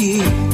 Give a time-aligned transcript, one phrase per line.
[0.00, 0.49] ti.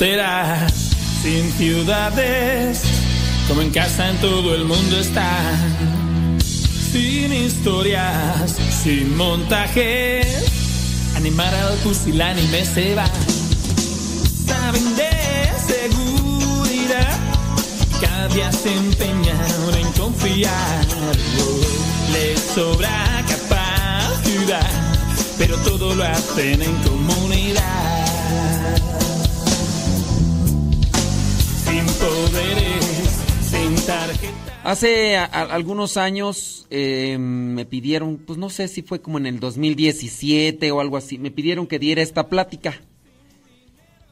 [0.00, 2.80] Sin ciudades,
[3.46, 6.38] como en casa en todo el mundo están.
[6.40, 10.46] Sin historias, sin montajes,
[11.16, 13.04] animar al pusilánime se va.
[14.46, 15.10] Saben de
[15.68, 17.18] seguridad,
[18.00, 19.36] cada día se empeñan
[19.78, 20.86] en confiar.
[22.10, 24.70] Les sobra capacidad,
[25.36, 27.99] pero todo lo hacen en comunidad.
[34.62, 40.70] Hace algunos años eh, me pidieron, pues no sé si fue como en el 2017
[40.70, 42.80] o algo así, me pidieron que diera esta plática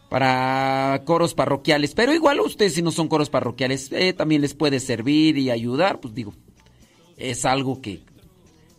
[0.08, 1.94] para coros parroquiales.
[1.94, 6.00] Pero igual ustedes si no son coros parroquiales, eh, también les puede servir y ayudar,
[6.00, 6.34] pues digo,
[7.16, 8.00] es algo que,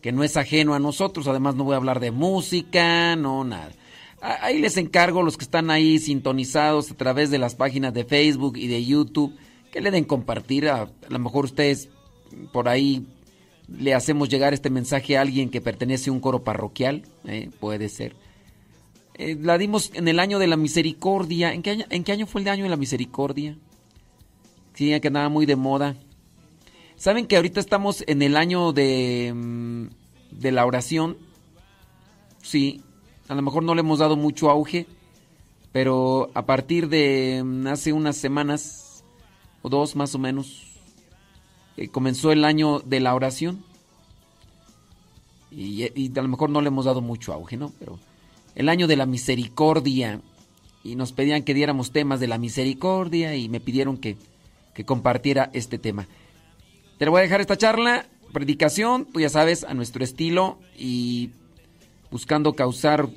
[0.02, 1.28] que no es ajeno a nosotros.
[1.28, 3.72] Además no voy a hablar de música, no nada.
[4.22, 8.58] Ahí les encargo los que están ahí sintonizados a través de las páginas de Facebook
[8.58, 9.34] y de YouTube,
[9.72, 10.70] que le den compartir.
[10.70, 11.90] A, a lo mejor ustedes
[12.52, 13.06] por ahí
[13.68, 17.90] le hacemos llegar este mensaje a alguien que pertenece a un coro parroquial, eh, puede
[17.90, 18.16] ser.
[19.16, 21.54] Eh, la dimos en el año de la misericordia.
[21.54, 23.58] ¿En qué, año, ¿En qué año fue el año de la misericordia?
[24.74, 25.98] Sí, que andaba muy de moda.
[26.96, 29.88] ¿Saben que ahorita estamos en el año de, mm,
[30.32, 31.18] de la oración?
[32.42, 32.82] Sí,
[33.28, 34.86] a lo mejor no le hemos dado mucho auge,
[35.72, 38.89] pero a partir de mm, hace unas semanas,
[39.62, 40.68] o dos más o menos,
[41.78, 43.64] eh, comenzó el año de la oración.
[45.52, 45.84] Y,
[46.18, 47.74] a lo mejor no le hemos dado mucho auge, ¿no?
[47.80, 48.00] Pero
[48.56, 50.22] el año de la misericordia.
[50.84, 54.16] Y nos pedían que diéramos temas de la misericordia y me pidieron que,
[54.74, 56.08] que compartiera este tema.
[56.98, 61.32] Te voy a dejar esta charla, predicación, tú ya sabes, a nuestro estilo y
[62.12, 63.10] buscando causar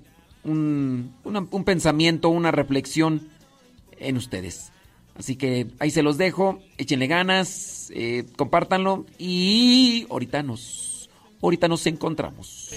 [0.45, 3.29] un, un pensamiento, una reflexión
[3.99, 4.72] en ustedes.
[5.19, 11.11] Así que ahí se los dejo, échenle ganas, eh, compártanlo y ahorita nos,
[11.43, 12.71] ahorita nos encontramos.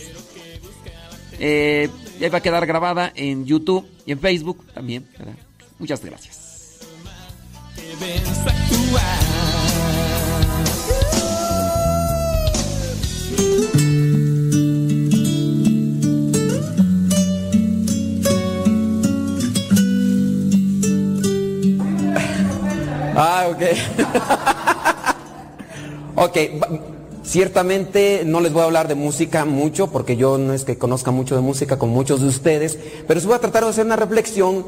[1.40, 1.90] Eh,
[2.32, 5.08] va a quedar grabada en YouTube y en Facebook también.
[5.80, 6.80] Muchas gracias.
[23.16, 23.62] Ah, ok.
[26.16, 26.38] ok,
[27.26, 31.10] Ciertamente no les voy a hablar de música mucho, porque yo no es que conozca
[31.10, 32.78] mucho de música con muchos de ustedes,
[33.08, 34.68] pero sí voy a tratar de hacer una reflexión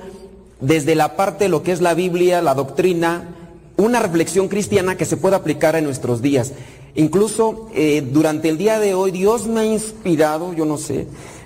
[0.59, 3.35] desde la parte de lo que es la Biblia, la doctrina,
[3.77, 6.53] una reflexión cristiana que se pueda aplicar en nuestros días.
[6.95, 11.05] Incluso eh, durante el día de hoy Dios me ha inspirado, yo no sé,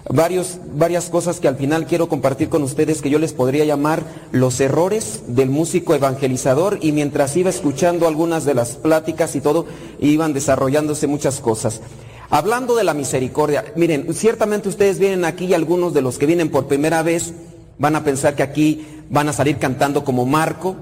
[0.09, 4.03] varios, varias cosas que al final quiero compartir con ustedes que yo les podría llamar
[4.31, 9.65] los errores del músico evangelizador y mientras iba escuchando algunas de las pláticas y todo,
[10.00, 11.81] iban desarrollándose muchas cosas.
[12.30, 16.50] Hablando de la misericordia, miren, ciertamente ustedes vienen aquí y algunos de los que vienen
[16.50, 17.33] por primera vez
[17.77, 20.75] van a pensar que aquí van a salir cantando como Marco.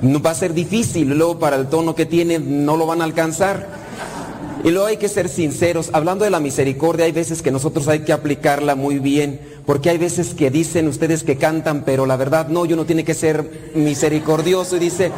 [0.00, 3.04] No va a ser difícil, luego para el tono que tiene no lo van a
[3.04, 3.81] alcanzar.
[4.64, 5.90] Y luego hay que ser sinceros.
[5.92, 9.98] Hablando de la misericordia, hay veces que nosotros hay que aplicarla muy bien, porque hay
[9.98, 13.72] veces que dicen ustedes que cantan, pero la verdad no, yo no tiene que ser
[13.74, 15.10] misericordioso y dice,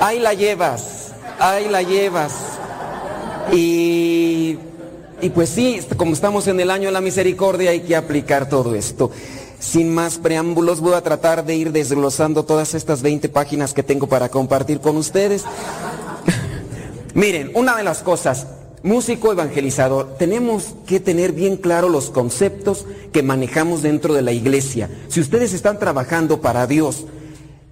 [0.00, 2.32] ahí la llevas, ahí la llevas.
[3.52, 4.58] Y,
[5.20, 8.74] y pues sí, como estamos en el año de la misericordia, hay que aplicar todo
[8.74, 9.12] esto.
[9.60, 14.08] Sin más preámbulos, voy a tratar de ir desglosando todas estas 20 páginas que tengo
[14.08, 15.44] para compartir con ustedes.
[17.14, 18.46] Miren, una de las cosas,
[18.82, 24.88] músico evangelizador, tenemos que tener bien claro los conceptos que manejamos dentro de la iglesia.
[25.08, 27.06] Si ustedes están trabajando para Dios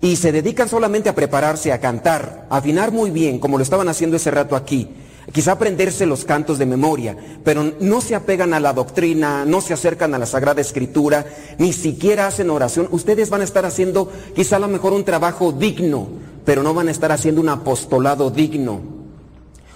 [0.00, 3.88] y se dedican solamente a prepararse a cantar, a afinar muy bien, como lo estaban
[3.88, 4.88] haciendo ese rato aquí,
[5.32, 9.74] quizá aprenderse los cantos de memoria, pero no se apegan a la doctrina, no se
[9.74, 11.26] acercan a la Sagrada Escritura,
[11.58, 12.88] ni siquiera hacen oración.
[12.90, 16.08] Ustedes van a estar haciendo quizá a lo mejor un trabajo digno,
[16.44, 18.97] pero no van a estar haciendo un apostolado digno.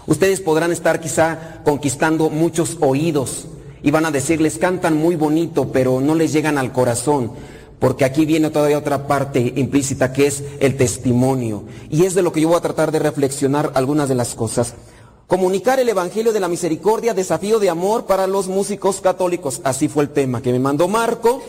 [0.07, 3.47] Ustedes podrán estar quizá conquistando muchos oídos
[3.83, 7.33] y van a decirles, cantan muy bonito, pero no les llegan al corazón.
[7.79, 11.65] Porque aquí viene todavía otra parte implícita que es el testimonio.
[11.91, 14.75] Y es de lo que yo voy a tratar de reflexionar algunas de las cosas.
[15.27, 19.61] Comunicar el Evangelio de la Misericordia, desafío de amor para los músicos católicos.
[19.65, 21.43] Así fue el tema que me mandó Marco.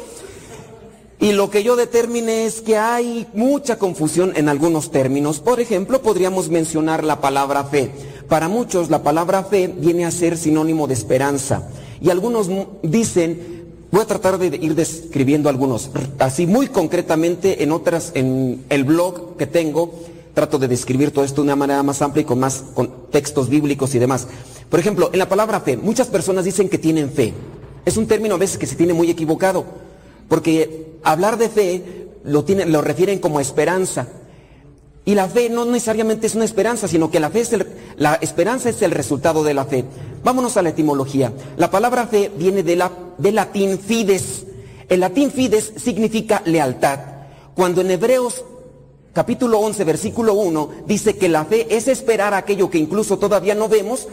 [1.23, 5.39] Y lo que yo determiné es que hay mucha confusión en algunos términos.
[5.39, 7.91] Por ejemplo, podríamos mencionar la palabra fe.
[8.27, 11.69] Para muchos la palabra fe viene a ser sinónimo de esperanza.
[12.01, 12.49] Y algunos
[12.81, 18.83] dicen, voy a tratar de ir describiendo algunos, así muy concretamente en otras, en el
[18.83, 19.93] blog que tengo,
[20.33, 23.47] trato de describir todo esto de una manera más amplia y con más con textos
[23.47, 24.27] bíblicos y demás.
[24.69, 27.33] Por ejemplo, en la palabra fe, muchas personas dicen que tienen fe.
[27.85, 29.92] Es un término a veces que se tiene muy equivocado,
[30.33, 34.07] porque hablar de fe lo, lo refieren como esperanza.
[35.05, 37.51] Y la fe no necesariamente es una esperanza, sino que la fe es
[37.97, 39.85] la esperanza es el resultado de la fe.
[40.23, 41.31] Vámonos a la etimología.
[41.55, 44.47] La palabra fe viene de la, del latín fides.
[44.89, 46.99] El latín fides significa lealtad.
[47.53, 48.43] Cuando en Hebreos
[49.13, 53.69] capítulo 11, versículo 1, dice que la fe es esperar aquello que incluso todavía no
[53.69, 54.07] vemos.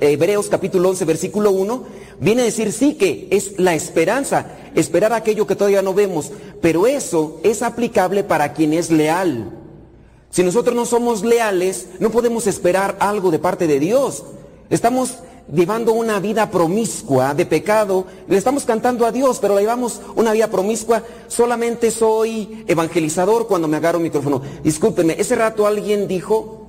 [0.00, 1.84] Hebreos capítulo 11, versículo 1,
[2.20, 6.32] viene a decir sí que es la esperanza, esperar aquello que todavía no vemos,
[6.62, 9.52] pero eso es aplicable para quien es leal.
[10.30, 14.24] Si nosotros no somos leales, no podemos esperar algo de parte de Dios.
[14.70, 15.18] Estamos
[15.52, 20.32] llevando una vida promiscua de pecado, le estamos cantando a Dios, pero la llevamos una
[20.32, 24.42] vida promiscua, solamente soy evangelizador cuando me agarro un micrófono.
[24.62, 26.66] Discúlpenme, ese rato alguien dijo,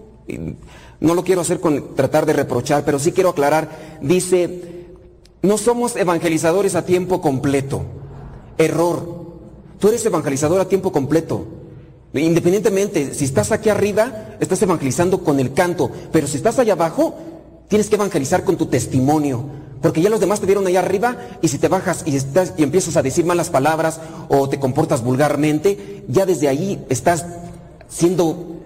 [1.00, 4.78] no lo quiero hacer con tratar de reprochar, pero sí quiero aclarar, dice,
[5.42, 7.84] no somos evangelizadores a tiempo completo.
[8.58, 9.28] Error.
[9.80, 11.46] Tú eres evangelizador a tiempo completo.
[12.14, 17.16] Independientemente, si estás aquí arriba, estás evangelizando con el canto, pero si estás allá abajo,
[17.68, 19.44] Tienes que evangelizar con tu testimonio,
[19.82, 22.64] porque ya los demás te vieron allá arriba y si te bajas y, estás, y
[22.64, 27.26] empiezas a decir malas palabras o te comportas vulgarmente, ya desde ahí estás
[27.90, 28.58] siendo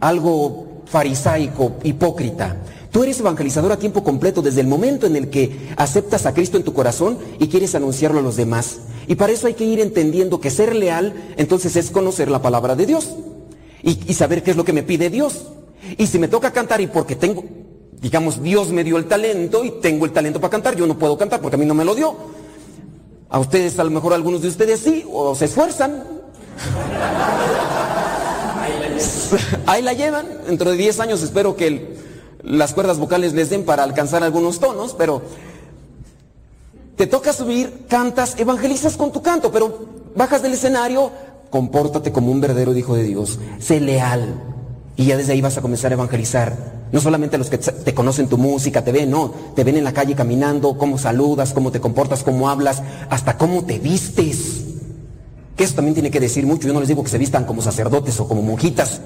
[0.00, 2.56] algo farisaico, hipócrita.
[2.90, 6.58] Tú eres evangelizador a tiempo completo desde el momento en el que aceptas a Cristo
[6.58, 8.80] en tu corazón y quieres anunciarlo a los demás.
[9.06, 12.76] Y para eso hay que ir entendiendo que ser leal entonces es conocer la palabra
[12.76, 13.14] de Dios
[13.82, 15.46] y, y saber qué es lo que me pide Dios.
[15.96, 17.44] Y si me toca cantar y porque tengo,
[18.00, 21.16] digamos, Dios me dio el talento y tengo el talento para cantar, yo no puedo
[21.16, 22.14] cantar porque a mí no me lo dio.
[23.28, 26.04] A ustedes, a lo mejor algunos de ustedes sí, o se esfuerzan.
[29.66, 30.26] Ahí la llevan.
[30.46, 31.96] Dentro de 10 años espero que
[32.42, 35.22] las cuerdas vocales les den para alcanzar algunos tonos, pero
[36.96, 41.10] te toca subir, cantas, evangelizas con tu canto, pero bajas del escenario,
[41.50, 44.34] compórtate como un verdadero hijo de Dios, sé leal.
[44.96, 46.81] Y ya desde ahí vas a comenzar a evangelizar.
[46.92, 49.94] No solamente los que te conocen tu música, te ven, no, te ven en la
[49.94, 54.64] calle caminando, cómo saludas, cómo te comportas, cómo hablas, hasta cómo te vistes.
[55.56, 56.68] Que eso también tiene que decir mucho.
[56.68, 59.00] Yo no les digo que se vistan como sacerdotes o como monjitas,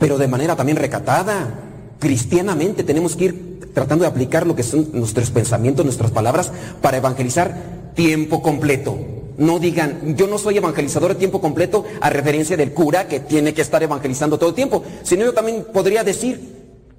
[0.00, 1.60] pero de manera también recatada.
[2.00, 6.50] cristianamente tenemos que ir tratando de aplicar lo que son nuestros pensamientos, nuestras palabras,
[6.82, 8.98] para evangelizar tiempo completo.
[9.38, 13.54] No digan, yo no soy evangelizador de tiempo completo a referencia del cura que tiene
[13.54, 16.53] que estar evangelizando todo el tiempo, sino yo también podría decir,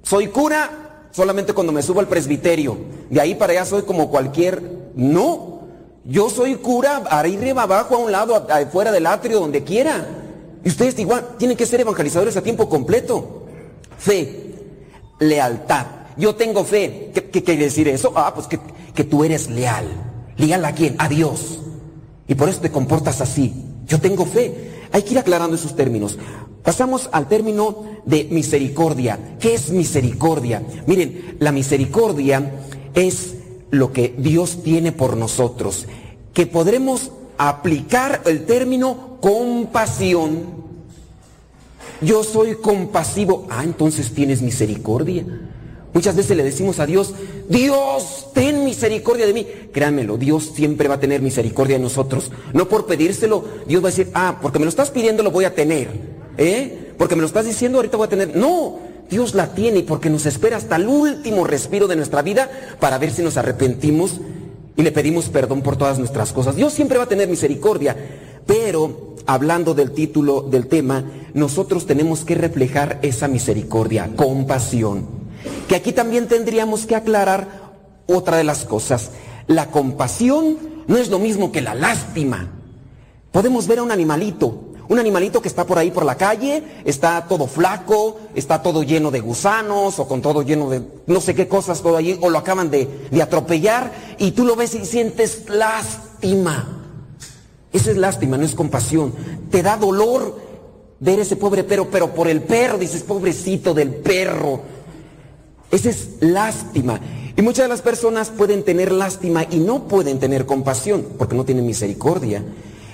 [0.06, 2.76] soy cura solamente cuando me subo al presbiterio.
[3.10, 4.86] De ahí para allá soy como cualquier...
[4.94, 5.56] No,
[6.04, 10.06] yo soy cura arriba, abajo, a un lado, afuera del atrio, donde quiera.
[10.64, 13.46] Y ustedes igual tienen que ser evangelizadores a tiempo completo.
[13.98, 14.54] Fe,
[15.18, 15.86] lealtad.
[16.16, 17.10] Yo tengo fe.
[17.12, 18.12] ¿Qué, quiere decir eso?
[18.14, 18.60] Ah, pues que,
[18.94, 19.86] que tú eres leal.
[20.36, 20.94] ¿Leal a quién?
[20.98, 21.58] A Dios.
[22.28, 23.52] Y por eso te comportas así.
[23.86, 24.75] Yo tengo fe.
[24.96, 26.18] Hay que ir aclarando esos términos.
[26.62, 29.36] Pasamos al término de misericordia.
[29.38, 30.62] ¿Qué es misericordia?
[30.86, 32.62] Miren, la misericordia
[32.94, 33.34] es
[33.70, 35.84] lo que Dios tiene por nosotros.
[36.32, 40.64] Que podremos aplicar el término compasión.
[42.00, 43.46] Yo soy compasivo.
[43.50, 45.26] Ah, entonces tienes misericordia.
[45.96, 47.14] Muchas veces le decimos a Dios,
[47.48, 49.46] Dios, ten misericordia de mí.
[49.72, 52.30] Créanmelo, Dios siempre va a tener misericordia de nosotros.
[52.52, 55.46] No por pedírselo, Dios va a decir, ah, porque me lo estás pidiendo lo voy
[55.46, 55.88] a tener.
[56.36, 56.92] ¿Eh?
[56.98, 58.36] Porque me lo estás diciendo, ahorita voy a tener.
[58.36, 62.98] No, Dios la tiene porque nos espera hasta el último respiro de nuestra vida para
[62.98, 64.20] ver si nos arrepentimos
[64.76, 66.56] y le pedimos perdón por todas nuestras cosas.
[66.56, 67.96] Dios siempre va a tener misericordia,
[68.44, 75.24] pero hablando del título del tema, nosotros tenemos que reflejar esa misericordia, compasión.
[75.68, 77.72] Que aquí también tendríamos que aclarar
[78.06, 79.10] otra de las cosas.
[79.46, 82.50] La compasión no es lo mismo que la lástima.
[83.32, 87.26] Podemos ver a un animalito, un animalito que está por ahí por la calle, está
[87.28, 91.48] todo flaco, está todo lleno de gusanos o con todo lleno de no sé qué
[91.48, 95.48] cosas todo allí, o lo acaban de, de atropellar y tú lo ves y sientes
[95.48, 96.84] lástima.
[97.72, 99.12] Esa es lástima, no es compasión.
[99.50, 100.40] Te da dolor
[101.00, 104.75] ver ese pobre perro, pero por el perro, dices, pobrecito del perro.
[105.70, 107.00] Esa es lástima.
[107.36, 111.44] Y muchas de las personas pueden tener lástima y no pueden tener compasión porque no
[111.44, 112.42] tienen misericordia.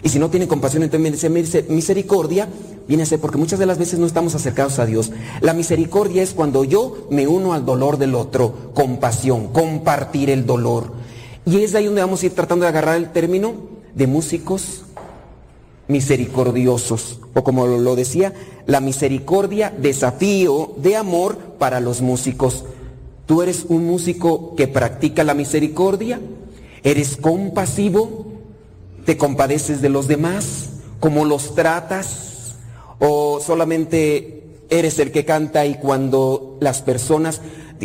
[0.02, 2.48] Y si no tienen compasión, entonces misericordia
[2.88, 5.12] viene a ser porque muchas de las veces no estamos acercados a Dios.
[5.40, 10.92] La misericordia es cuando yo me uno al dolor del otro, compasión, compartir el dolor.
[11.46, 13.54] Y es ahí donde vamos a ir tratando de agarrar el término
[13.94, 14.82] de músicos
[15.88, 17.20] misericordiosos.
[17.34, 18.32] O como lo decía,
[18.66, 22.64] la misericordia, desafío de amor para los músicos.
[23.26, 26.20] ¿Tú eres un músico que practica la misericordia?
[26.82, 28.26] ¿Eres compasivo?
[29.04, 30.70] ¿Te compadeces de los demás?
[31.00, 32.56] ¿Cómo los tratas?
[32.98, 37.40] ¿O solamente eres el que canta y cuando las personas,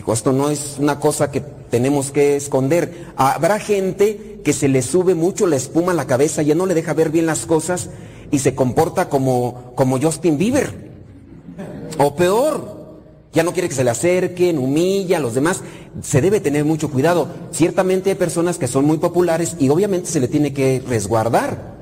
[0.07, 5.15] esto no es una cosa que tenemos que esconder, habrá gente que se le sube
[5.15, 7.89] mucho la espuma a la cabeza, ya no le deja ver bien las cosas
[8.31, 10.87] y se comporta como, como Justin Bieber.
[11.97, 12.77] O peor,
[13.33, 15.61] ya no quiere que se le acerquen, humilla a los demás.
[16.01, 17.27] Se debe tener mucho cuidado.
[17.51, 21.75] Ciertamente hay personas que son muy populares y obviamente se le tiene que resguardar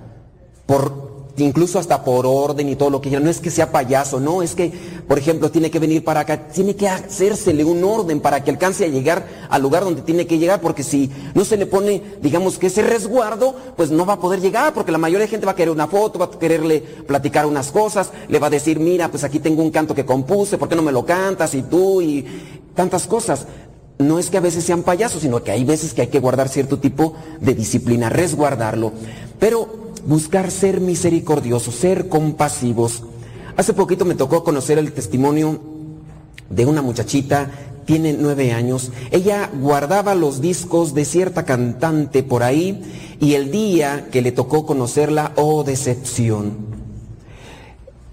[0.66, 3.24] por incluso hasta por orden y todo lo que quiera.
[3.24, 4.72] No es que sea payaso, no, es que,
[5.08, 8.86] por ejemplo, tiene que venir para acá, tiene que hacérsele un orden para que alcance
[8.86, 12.58] a llegar al lugar donde tiene que llegar, porque si no se le pone, digamos
[12.58, 15.54] que ese resguardo, pues no va a poder llegar, porque la mayoría de gente va
[15.54, 19.10] a querer una foto, va a quererle platicar unas cosas, le va a decir, mira,
[19.10, 21.54] pues aquí tengo un canto que compuse, ¿por qué no me lo cantas?
[21.56, 22.26] Y tú, y
[22.74, 23.46] tantas cosas.
[23.98, 26.50] No es que a veces sean payasos, sino que hay veces que hay que guardar
[26.50, 28.92] cierto tipo de disciplina, resguardarlo.
[29.40, 33.04] Pero buscar ser misericordiosos, ser compasivos.
[33.58, 35.60] Hace poquito me tocó conocer el testimonio
[36.50, 37.50] de una muchachita,
[37.86, 38.92] tiene nueve años.
[39.12, 42.82] Ella guardaba los discos de cierta cantante por ahí
[43.20, 46.85] y el día que le tocó conocerla, oh decepción.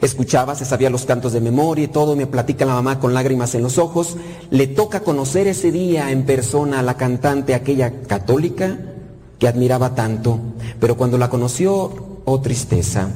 [0.03, 3.55] Escuchaba, se sabía los cantos de memoria y todo, me platica la mamá con lágrimas
[3.55, 4.17] en los ojos.
[4.51, 8.79] Le toca conocer ese día en persona a la cantante, aquella católica,
[9.39, 10.41] que admiraba tanto,
[10.81, 13.11] pero cuando la conoció, oh tristeza.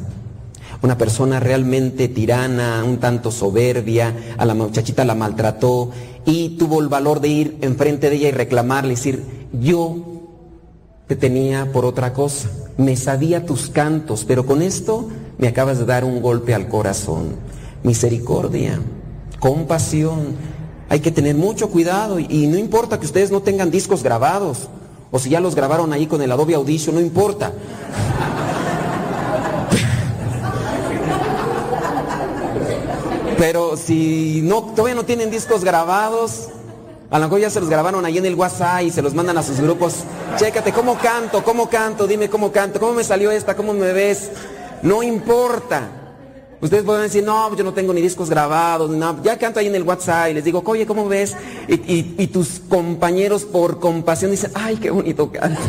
[0.81, 5.91] Una persona realmente tirana, un tanto soberbia, a la muchachita la maltrató
[6.25, 9.25] y tuvo el valor de ir enfrente de ella y reclamarle, decir,
[9.61, 9.97] yo
[11.09, 15.85] te tenía por otra cosa, me sabía tus cantos, pero con esto me acabas de
[15.85, 17.37] dar un golpe al corazón.
[17.83, 18.81] Misericordia,
[19.39, 20.35] compasión,
[20.89, 24.69] hay que tener mucho cuidado y, no importa que ustedes no tengan discos grabados,
[25.11, 27.53] o si ya los grabaron ahí con el Adobe Audition, no importa.
[33.39, 36.49] Pero si no, todavía no tienen discos grabados,
[37.11, 39.37] a lo mejor ya se los grabaron ahí en el WhatsApp y se los mandan
[39.39, 40.05] a sus grupos.
[40.37, 41.45] Chécate, ¿cómo canto?
[41.45, 42.07] ¿Cómo canto?
[42.07, 42.81] Dime cómo canto.
[42.81, 43.55] ¿Cómo me salió esta?
[43.55, 44.31] ¿Cómo me ves?
[44.87, 45.89] No importa.
[46.61, 49.21] Ustedes pueden decir, no, yo no tengo ni discos grabados, no.
[49.23, 51.37] ya canto ahí en el WhatsApp y les digo, oye, ¿cómo ves?
[51.67, 55.61] Y, tus compañeros por compasión dicen, ay, qué bonito canto.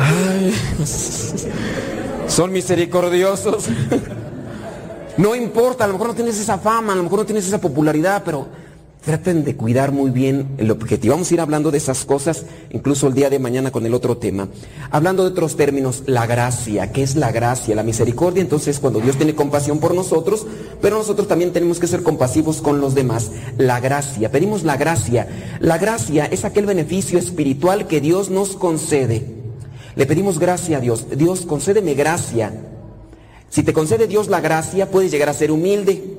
[0.00, 0.54] ay,
[2.26, 3.66] son misericordiosos.
[5.18, 7.60] no importa, a lo mejor no tienes esa fama, a lo mejor no tienes esa
[7.60, 8.46] popularidad, pero
[9.04, 11.14] Traten de cuidar muy bien el objetivo.
[11.14, 14.16] Vamos a ir hablando de esas cosas, incluso el día de mañana con el otro
[14.16, 14.46] tema.
[14.92, 16.92] Hablando de otros términos, la gracia.
[16.92, 17.74] ¿Qué es la gracia?
[17.74, 20.46] La misericordia, entonces, cuando Dios tiene compasión por nosotros,
[20.80, 23.32] pero nosotros también tenemos que ser compasivos con los demás.
[23.58, 24.30] La gracia.
[24.30, 25.26] Pedimos la gracia.
[25.58, 29.26] La gracia es aquel beneficio espiritual que Dios nos concede.
[29.96, 31.06] Le pedimos gracia a Dios.
[31.16, 32.52] Dios, concédeme gracia.
[33.50, 36.11] Si te concede Dios la gracia, puedes llegar a ser humilde.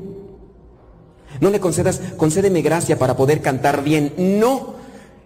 [1.43, 4.13] No le concedas, concédeme gracia para poder cantar bien.
[4.15, 4.75] No,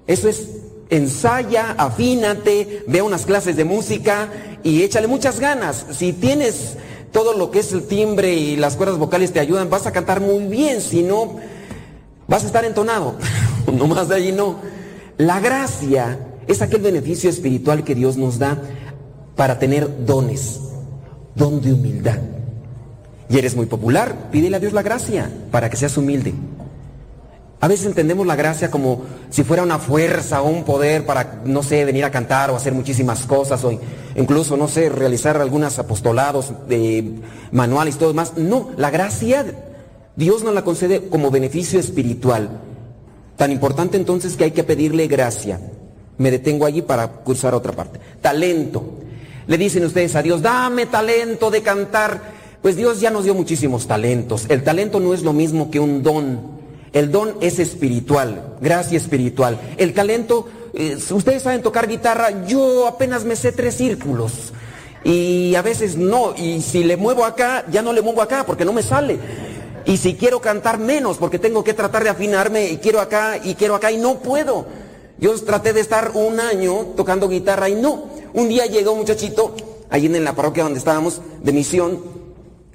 [0.08, 0.50] eso es
[0.90, 4.28] ensaya, afínate, ve unas clases de música
[4.64, 5.86] y échale muchas ganas.
[5.92, 6.76] Si tienes
[7.12, 10.20] todo lo que es el timbre y las cuerdas vocales te ayudan, vas a cantar
[10.20, 10.82] muy bien.
[10.82, 11.36] Si no,
[12.28, 13.14] vas a estar entonado.
[13.72, 14.56] no más de allí no.
[15.20, 18.60] La gracia es aquel beneficio espiritual que Dios nos da
[19.36, 20.62] para tener dones,
[21.36, 22.18] don de humildad
[23.30, 26.34] y eres muy popular, pídele a Dios la gracia para que seas humilde.
[27.60, 31.64] A veces entendemos la gracia como si fuera una fuerza o un poder para, no
[31.64, 33.80] sé, venir a cantar o hacer muchísimas cosas o
[34.16, 37.16] incluso, no sé, realizar algunos apostolados, de
[37.52, 38.34] manuales y todo demás.
[38.38, 39.44] No, la gracia
[40.18, 42.50] Dios nos la concede como beneficio espiritual.
[43.38, 45.60] Tan importante entonces que hay que pedirle gracia.
[46.18, 48.00] Me detengo allí para cursar otra parte.
[48.20, 48.98] Talento.
[49.46, 53.88] Le dicen ustedes a Dios, dame talento de cantar pues Dios ya nos dio muchísimos
[53.88, 54.46] talentos.
[54.50, 56.58] El talento no es lo mismo que un don.
[56.94, 59.60] El don es espiritual, gracia espiritual.
[59.78, 64.54] El talento, eh, ustedes saben tocar guitarra, yo apenas me sé tres círculos.
[65.04, 68.66] Y a veces no, y si le muevo acá, ya no le muevo acá porque
[68.66, 69.20] no me sale.
[69.86, 73.56] Y si quiero cantar menos porque tengo que tratar de afinarme y quiero acá y
[73.56, 74.66] quiero acá y no puedo.
[75.20, 78.06] Yo traté de estar un año tocando guitarra y no.
[78.34, 79.56] Un día llegó un muchachito,
[79.90, 82.17] allí en la parroquia donde estábamos, de misión,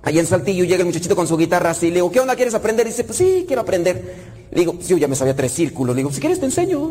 [0.02, 2.54] Allá en Saltillo llega el muchachito con su guitarra así, le digo, ¿qué onda quieres
[2.54, 2.86] aprender?
[2.86, 4.32] Y dice, pues sí, quiero aprender.
[4.50, 5.94] Le digo, yo ya me sabía tres círculos.
[5.94, 6.90] Le digo, si quieres te enseño.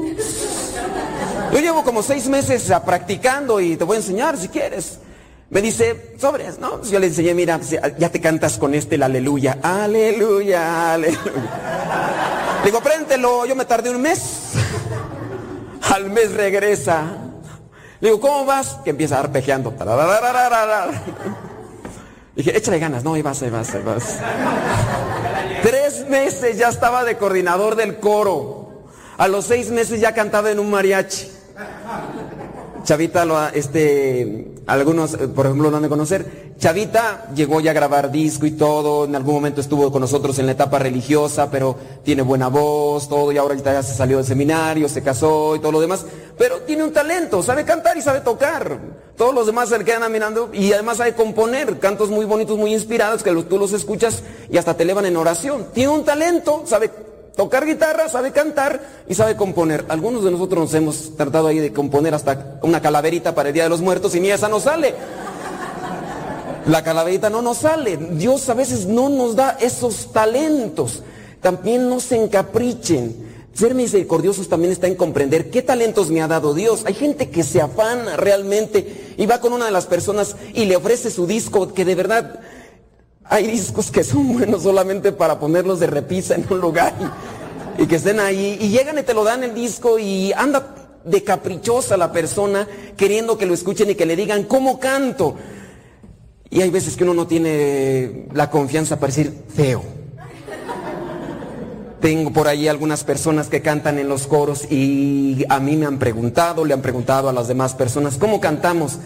[1.51, 4.99] Yo llevo como seis meses practicando y te voy a enseñar si quieres.
[5.49, 6.81] Me dice, sobres, ¿no?
[6.83, 11.21] Yo le enseñé, mira, pues, ya te cantas con este el aleluya, aleluya, aleluya.
[12.61, 14.53] Le digo, apréntelo, yo me tardé un mes.
[15.93, 17.03] Al mes regresa.
[17.99, 18.77] Le digo, ¿cómo vas?
[18.85, 19.75] Que empieza arpegiando.
[22.35, 24.19] Dije, échale ganas, no, ahí vas, ahí vas, ahí vas.
[25.61, 28.85] Tres meses ya estaba de coordinador del coro.
[29.17, 31.29] A los seis meses ya cantaba en un mariachi.
[32.83, 36.53] Chavita, lo, este, algunos, eh, por ejemplo, lo han de conocer.
[36.57, 40.45] Chavita llegó ya a grabar disco y todo, en algún momento estuvo con nosotros en
[40.45, 44.87] la etapa religiosa, pero tiene buena voz, todo, y ahora ya se salió del seminario,
[44.87, 46.05] se casó y todo lo demás.
[46.37, 48.79] Pero tiene un talento, sabe cantar y sabe tocar.
[49.17, 52.73] Todos los demás se le quedan mirando y además sabe componer cantos muy bonitos, muy
[52.73, 55.67] inspirados, que tú los escuchas y hasta te elevan en oración.
[55.73, 56.89] Tiene un talento, sabe
[57.35, 59.85] tocar guitarra, sabe cantar y sabe componer.
[59.89, 63.63] Algunos de nosotros nos hemos tratado ahí de componer hasta una calaverita para el Día
[63.63, 64.93] de los Muertos y ni esa nos sale.
[66.67, 67.97] La calaverita no nos sale.
[67.97, 71.01] Dios a veces no nos da esos talentos.
[71.41, 73.31] También no se encaprichen.
[73.53, 76.83] Ser misericordiosos también está en comprender qué talentos me ha dado Dios.
[76.85, 80.77] Hay gente que se afana realmente y va con una de las personas y le
[80.77, 82.39] ofrece su disco que de verdad
[83.31, 86.93] hay discos que son buenos solamente para ponerlos de repisa en un lugar
[87.77, 88.57] y, que estén ahí.
[88.59, 92.67] Y llegan y te lo dan el disco y anda de caprichosa la persona
[92.97, 95.37] queriendo que lo escuchen y que le digan cómo canto.
[96.49, 99.81] Y hay veces que uno no tiene la confianza para decir feo.
[102.01, 105.99] Tengo por ahí algunas personas que cantan en los coros y a mí me han
[105.99, 108.97] preguntado, le han preguntado a las demás personas, ¿cómo cantamos?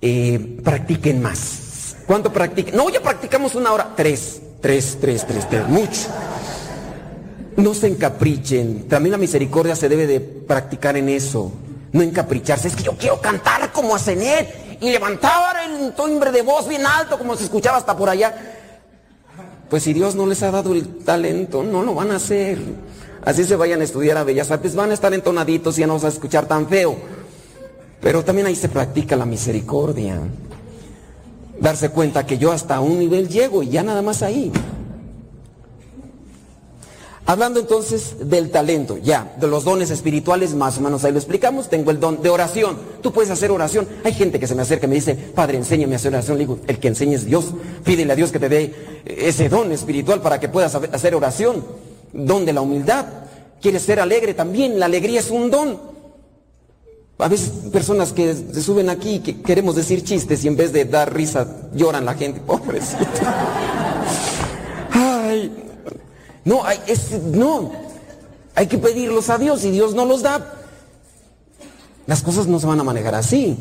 [0.00, 1.61] Eh, practiquen más.
[2.06, 2.76] ¿Cuánto practican?
[2.76, 3.92] No, ya practicamos una hora.
[3.96, 6.08] Tres, tres, tres, tres, tres, mucho.
[7.56, 8.88] No se encaprichen.
[8.88, 11.52] También la misericordia se debe de practicar en eso.
[11.92, 12.68] No encapricharse.
[12.68, 16.84] Es que yo quiero cantar como a Zenet y levantar el timbre de voz bien
[16.86, 18.34] alto como se escuchaba hasta por allá.
[19.68, 22.58] Pues si Dios no les ha dado el talento, no lo van a hacer.
[23.24, 25.94] Así se vayan a estudiar a Bellas Artes, van a estar entonaditos y ya no
[25.94, 26.96] vas a escuchar tan feo.
[28.00, 30.18] Pero también ahí se practica la misericordia
[31.62, 34.52] darse cuenta que yo hasta un nivel llego y ya nada más ahí.
[37.24, 41.70] Hablando entonces del talento, ya, de los dones espirituales, más o menos ahí lo explicamos.
[41.70, 42.76] Tengo el don de oración.
[43.00, 43.86] Tú puedes hacer oración.
[44.02, 46.36] Hay gente que se me acerca y me dice, Padre, enséñame a hacer oración.
[46.36, 47.54] Le digo, el que enseñe es Dios.
[47.84, 51.64] Pídele a Dios que te dé ese don espiritual para que puedas hacer oración.
[52.12, 53.06] Don de la humildad.
[53.60, 54.80] ¿Quieres ser alegre también?
[54.80, 55.91] La alegría es un don.
[57.18, 60.84] A veces personas que se suben aquí que queremos decir chistes y en vez de
[60.84, 63.06] dar risa lloran la gente, pobrecito.
[64.92, 65.52] Ay,
[66.44, 66.78] no, hay,
[67.32, 67.70] no,
[68.54, 70.58] hay que pedirlos a Dios y Dios no los da.
[72.06, 73.56] Las cosas no se van a manejar así.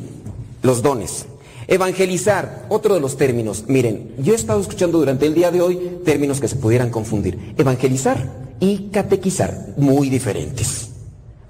[0.63, 1.25] Los dones.
[1.67, 3.65] Evangelizar, otro de los términos.
[3.67, 7.53] Miren, yo he estado escuchando durante el día de hoy términos que se pudieran confundir.
[7.57, 10.90] Evangelizar y catequizar, muy diferentes.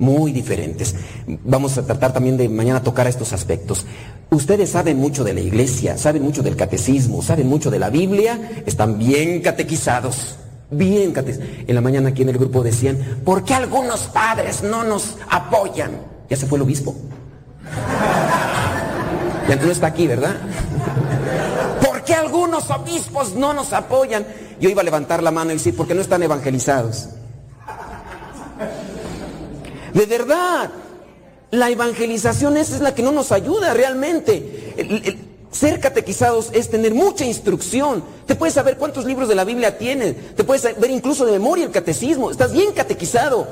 [0.01, 0.95] Muy diferentes.
[1.27, 3.85] Vamos a tratar también de mañana tocar estos aspectos.
[4.31, 8.63] Ustedes saben mucho de la iglesia, saben mucho del catecismo, saben mucho de la Biblia,
[8.65, 10.37] están bien catequizados.
[10.71, 11.13] Bien,
[11.67, 15.91] en la mañana aquí en el grupo decían, ¿por qué algunos padres no nos apoyan?
[16.27, 16.95] Ya se fue el obispo.
[19.47, 20.35] Ya no está aquí, ¿verdad?
[21.85, 24.25] ¿Por qué algunos obispos no nos apoyan?
[24.59, 27.09] Yo iba a levantar la mano y decir, porque no están evangelizados.
[29.93, 30.71] De verdad,
[31.51, 34.73] la evangelización esa es la que no nos ayuda realmente.
[35.51, 38.03] ser catequizados es tener mucha instrucción.
[38.25, 40.35] Te puedes saber cuántos libros de la Biblia tienes.
[40.35, 42.31] Te puedes ver incluso de memoria el catecismo.
[42.31, 43.47] Estás bien catequizado.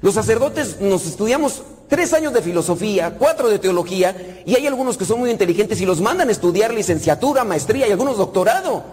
[0.00, 5.04] Los sacerdotes nos estudiamos tres años de filosofía, cuatro de teología, y hay algunos que
[5.04, 8.84] son muy inteligentes y los mandan a estudiar licenciatura, maestría y algunos doctorado.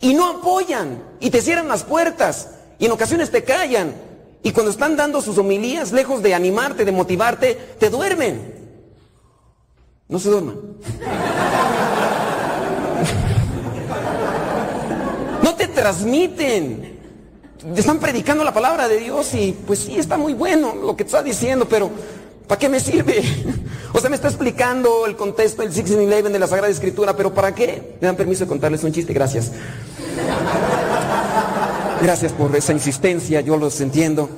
[0.00, 1.02] Y no apoyan.
[1.20, 2.50] Y te cierran las puertas.
[2.78, 4.07] Y en ocasiones te callan.
[4.42, 8.54] Y cuando están dando sus homilías, lejos de animarte, de motivarte, te duermen.
[10.08, 10.56] No se duerman.
[15.42, 16.98] No te transmiten.
[17.76, 21.22] Están predicando la palabra de Dios y pues sí, está muy bueno lo que está
[21.22, 21.90] diciendo, pero
[22.46, 23.22] ¿para qué me sirve?
[23.94, 27.54] O sea, me está explicando el contexto del 1611 de la Sagrada Escritura, pero ¿para
[27.54, 27.96] qué?
[28.00, 29.50] Me dan permiso de contarles un chiste, gracias.
[32.00, 34.30] Gracias por esa insistencia, yo los entiendo.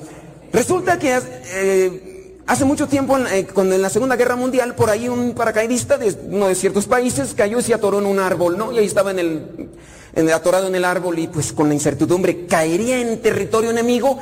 [0.51, 1.19] Resulta que
[1.53, 5.97] eh, hace mucho tiempo, eh, cuando en la Segunda Guerra Mundial, por ahí un paracaidista
[5.97, 8.71] de uno de ciertos países cayó y se atoró en un árbol, ¿no?
[8.71, 9.69] Y ahí estaba en el,
[10.15, 14.17] en el atorado en el árbol y pues con la incertidumbre, ¿caería en territorio enemigo?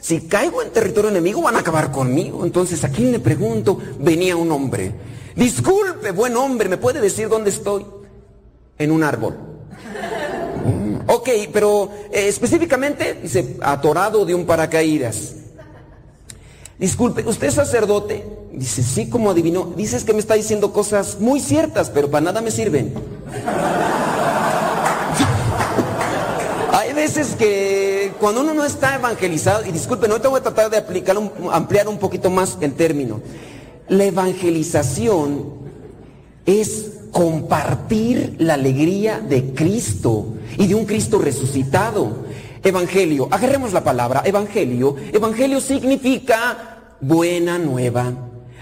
[0.00, 2.44] Si caigo en territorio enemigo van a acabar conmigo.
[2.44, 3.76] Entonces, ¿a quién le pregunto?
[3.98, 4.92] Venía un hombre.
[5.34, 7.84] Disculpe, buen hombre, ¿me puede decir dónde estoy?
[8.78, 9.53] En un árbol.
[11.06, 15.34] Ok, pero eh, específicamente, dice, atorado de un paracaídas.
[16.78, 18.24] Disculpe, ¿usted es sacerdote?
[18.52, 19.72] Dice, sí, como adivinó.
[19.76, 22.94] Dices que me está diciendo cosas muy ciertas, pero para nada me sirven.
[26.72, 30.78] Hay veces que cuando uno no está evangelizado, y disculpen, ahorita voy a tratar de
[30.78, 31.16] aplicar
[31.52, 33.20] ampliar un poquito más el término.
[33.88, 35.52] La evangelización
[36.46, 42.24] es compartir la alegría de Cristo y de un Cristo resucitado.
[42.62, 44.96] Evangelio, agarremos la palabra, evangelio.
[45.12, 48.12] Evangelio significa buena nueva.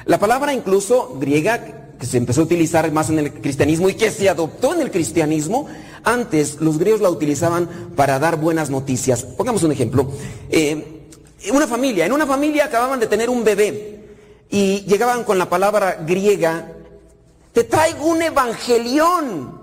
[0.05, 4.11] La palabra incluso griega que se empezó a utilizar más en el cristianismo y que
[4.11, 5.67] se adoptó en el cristianismo,
[6.05, 9.23] antes los griegos la utilizaban para dar buenas noticias.
[9.23, 10.11] Pongamos un ejemplo.
[10.51, 11.09] Eh,
[11.51, 14.01] una familia, en una familia acababan de tener un bebé
[14.51, 16.72] y llegaban con la palabra griega
[17.53, 19.61] te traigo un evangelión.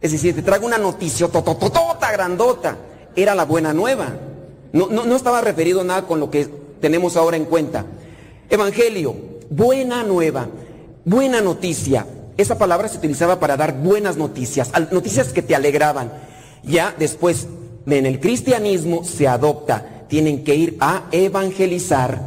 [0.00, 2.76] Es decir, te traigo una noticia totototota, grandota.
[3.14, 4.12] Era la buena nueva.
[4.72, 6.46] No, no, no estaba referido nada con lo que
[6.80, 7.84] tenemos ahora en cuenta.
[8.48, 9.14] Evangelio,
[9.50, 10.48] buena nueva,
[11.04, 12.06] buena noticia.
[12.36, 16.12] Esa palabra se utilizaba para dar buenas noticias, noticias que te alegraban.
[16.62, 17.48] Ya después,
[17.86, 20.04] en el cristianismo se adopta.
[20.08, 22.20] Tienen que ir a evangelizar,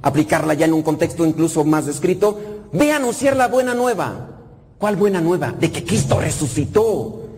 [0.00, 2.38] aplicarla ya en un contexto incluso más descrito.
[2.72, 4.35] Ve a anunciar la buena nueva.
[4.78, 5.52] ¿Cuál buena nueva?
[5.52, 7.28] De que Cristo resucitó,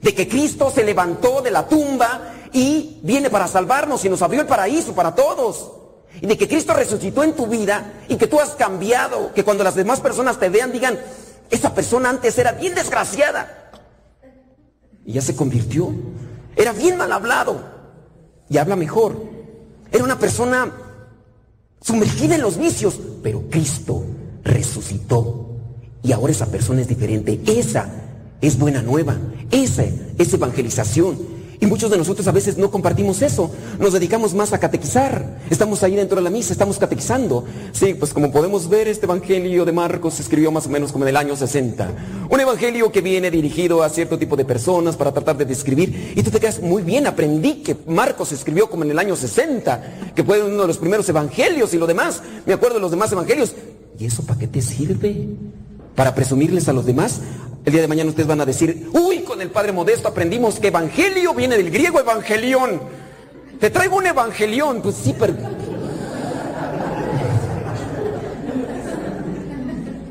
[0.00, 4.42] de que Cristo se levantó de la tumba y viene para salvarnos y nos abrió
[4.42, 5.72] el paraíso para todos.
[6.20, 9.64] Y de que Cristo resucitó en tu vida y que tú has cambiado, que cuando
[9.64, 10.98] las demás personas te vean digan,
[11.50, 13.70] esa persona antes era bien desgraciada
[15.06, 15.90] y ya se convirtió.
[16.54, 17.62] Era bien mal hablado
[18.50, 19.16] y habla mejor.
[19.90, 20.70] Era una persona
[21.80, 24.04] sumergida en los vicios, pero Cristo
[24.44, 25.51] resucitó
[26.02, 27.40] y ahora esa persona es diferente.
[27.46, 27.88] Esa
[28.40, 29.16] es buena nueva.
[29.50, 29.84] Esa
[30.18, 31.42] es evangelización.
[31.62, 33.48] Y muchos de nosotros a veces no compartimos eso.
[33.78, 35.38] Nos dedicamos más a catequizar.
[35.48, 37.44] Estamos ahí dentro de la misa, estamos catequizando.
[37.70, 41.04] Sí, pues como podemos ver, este Evangelio de Marcos se escribió más o menos como
[41.04, 41.88] en el año 60.
[42.28, 46.14] Un Evangelio que viene dirigido a cierto tipo de personas para tratar de describir.
[46.16, 49.14] Y tú te quedas muy bien, aprendí que Marcos se escribió como en el año
[49.14, 52.24] 60, que fue uno de los primeros evangelios y lo demás.
[52.44, 53.54] Me acuerdo de los demás evangelios.
[54.00, 55.28] ¿Y eso para qué te sirve?
[55.94, 57.20] ¿Para presumirles a los demás?
[57.64, 60.68] El día de mañana ustedes van a decir, uy, con el Padre Modesto aprendimos que
[60.68, 62.80] evangelio viene del griego evangelión.
[63.60, 65.14] Te traigo un evangelión, pues sí.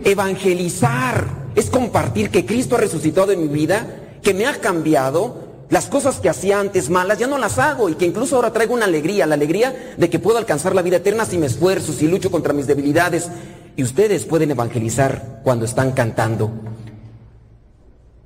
[0.04, 3.86] Evangelizar es compartir que Cristo ha resucitado en mi vida,
[4.24, 7.96] que me ha cambiado, las cosas que hacía antes malas ya no las hago y
[7.96, 11.26] que incluso ahora traigo una alegría, la alegría de que puedo alcanzar la vida eterna
[11.26, 13.30] si me esfuerzo, si lucho contra mis debilidades.
[13.76, 16.52] Y ustedes pueden evangelizar cuando están cantando.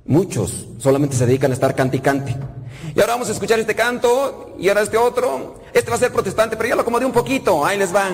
[0.04, 2.36] Muchos solamente se dedican a estar cante y cante.
[2.94, 5.60] Y ahora vamos a escuchar este canto y ahora este otro.
[5.72, 7.64] Este va a ser protestante, pero ya lo acomodé un poquito.
[7.64, 8.12] Ahí les van.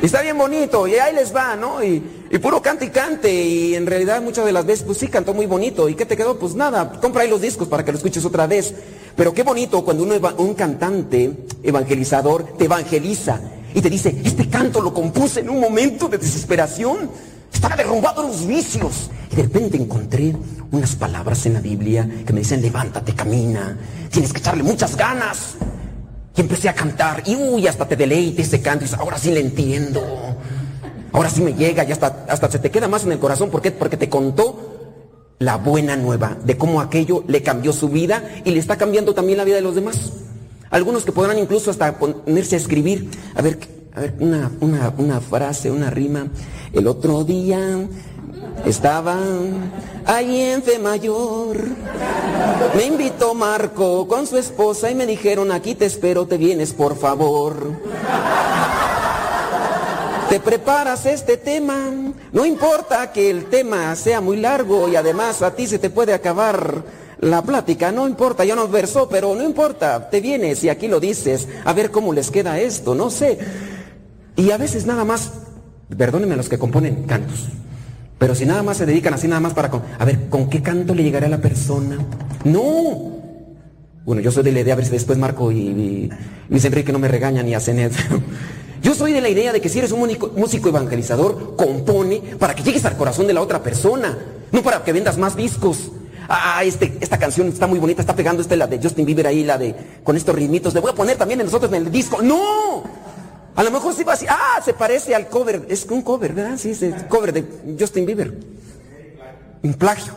[0.00, 1.82] Y está bien bonito, y ahí les va, ¿no?
[1.82, 5.08] Y, y, puro cante y cante, y en realidad muchas de las veces, pues sí,
[5.08, 5.88] cantó muy bonito.
[5.88, 6.38] ¿Y qué te quedó?
[6.38, 8.74] Pues nada, compra ahí los discos para que lo escuches otra vez.
[9.16, 11.32] Pero qué bonito cuando uno, un cantante
[11.64, 13.40] evangelizador te evangeliza
[13.74, 17.10] y te dice, este canto lo compuse en un momento de desesperación.
[17.52, 19.10] Estaba derrumbado los vicios.
[19.32, 20.36] Y de repente encontré
[20.70, 23.76] unas palabras en la Biblia que me dicen, levántate, camina,
[24.10, 25.56] tienes que echarle muchas ganas.
[26.38, 29.40] Y empecé a cantar, y uy, hasta te deleite ese canto, y ahora sí le
[29.40, 30.00] entiendo.
[31.10, 33.50] Ahora sí me llega, y hasta, hasta se te queda más en el corazón.
[33.50, 33.72] ¿Por qué?
[33.72, 38.60] Porque te contó la buena nueva de cómo aquello le cambió su vida y le
[38.60, 40.12] está cambiando también la vida de los demás.
[40.70, 43.58] Algunos que podrán incluso hasta ponerse a escribir, a ver,
[43.96, 46.28] a ver, una, una, una frase, una rima.
[46.72, 47.58] El otro día
[48.64, 49.16] estaba
[50.04, 51.56] ahí en Fe Mayor.
[52.74, 56.96] Me invitó Marco con su esposa y me dijeron, aquí te espero, te vienes por
[56.96, 57.72] favor.
[60.28, 61.90] Te preparas este tema,
[62.32, 66.12] no importa que el tema sea muy largo y además a ti se te puede
[66.12, 66.84] acabar
[67.20, 71.00] la plática, no importa, ya nos versó, pero no importa, te vienes y aquí lo
[71.00, 73.38] dices, a ver cómo les queda esto, no sé.
[74.36, 75.32] Y a veces nada más,
[75.96, 77.46] perdónenme los que componen cantos,
[78.18, 80.94] pero si nada más se dedican así nada más para, a ver, ¿con qué canto
[80.94, 81.98] le llegará a la persona?
[82.44, 83.16] No.
[84.04, 86.10] Bueno, yo soy de la idea, a ver si después Marco y, y
[86.48, 88.00] Luis Enrique no me regañan y hacen eso.
[88.82, 92.62] Yo soy de la idea de que si eres un músico evangelizador, compone para que
[92.62, 94.16] llegues al corazón de la otra persona,
[94.52, 95.90] no para que vendas más discos.
[96.28, 99.44] Ah, este, esta canción está muy bonita, está pegando esta la de Justin Bieber ahí,
[99.44, 102.22] la de con estos ritmitos, le voy a poner también en nosotros en el disco.
[102.22, 102.84] ¡No!
[103.54, 106.56] A lo mejor sí va así, ah, se parece al cover, es un cover, ¿verdad?
[106.58, 108.38] Sí, es el cover de Justin Bieber.
[109.62, 110.12] Un plagio.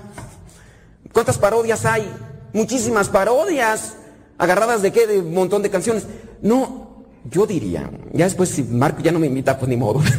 [1.12, 2.10] ¿Cuántas parodias hay?
[2.54, 3.96] Muchísimas parodias.
[4.38, 5.08] ¿Agarradas de qué?
[5.08, 6.06] De un montón de canciones.
[6.42, 10.02] No, yo diría, ya después si Marco ya no me invita, pues ni modo.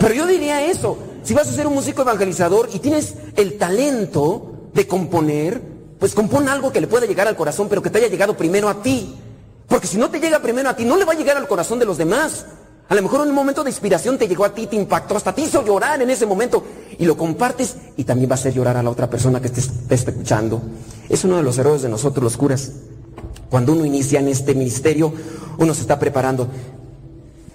[0.00, 4.70] Pero yo diría eso, si vas a ser un músico evangelizador y tienes el talento
[4.74, 5.62] de componer,
[6.00, 8.68] pues compón algo que le pueda llegar al corazón, pero que te haya llegado primero
[8.68, 9.14] a ti.
[9.72, 11.78] Porque si no te llega primero a ti, no le va a llegar al corazón
[11.78, 12.44] de los demás.
[12.90, 15.34] A lo mejor en un momento de inspiración te llegó a ti, te impactó, hasta
[15.34, 16.62] te hizo llorar en ese momento.
[16.98, 19.60] Y lo compartes y también va a hacer llorar a la otra persona que te
[19.60, 20.60] esté escuchando.
[21.08, 22.70] Es uno de los errores de nosotros los curas.
[23.48, 25.10] Cuando uno inicia en este ministerio,
[25.56, 26.48] uno se está preparando.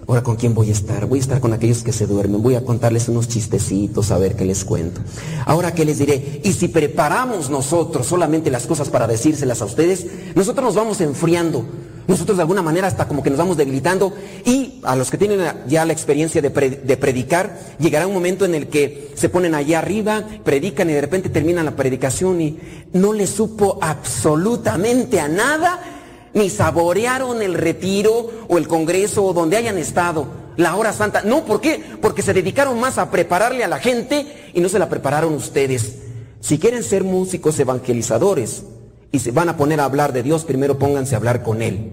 [0.07, 1.05] Ahora, ¿con quién voy a estar?
[1.05, 2.41] Voy a estar con aquellos que se duermen.
[2.41, 5.01] Voy a contarles unos chistecitos, a ver qué les cuento.
[5.45, 6.39] Ahora, ¿qué les diré?
[6.45, 11.65] Y si preparamos nosotros solamente las cosas para decírselas a ustedes, nosotros nos vamos enfriando.
[12.07, 14.13] Nosotros de alguna manera hasta como que nos vamos debilitando
[14.45, 18.67] y a los que tienen ya la experiencia de, predicar, llegará un momento en el
[18.67, 22.59] que se ponen allá arriba, predican y de repente terminan la predicación y
[22.93, 25.96] no les supo absolutamente a nada,
[26.33, 31.21] ni saborearon el retiro o el congreso o donde hayan estado, la hora santa.
[31.23, 31.83] No, ¿por qué?
[32.01, 35.95] Porque se dedicaron más a prepararle a la gente y no se la prepararon ustedes.
[36.39, 38.63] Si quieren ser músicos evangelizadores,
[39.11, 41.91] y se van a poner a hablar de Dios, primero pónganse a hablar con Él.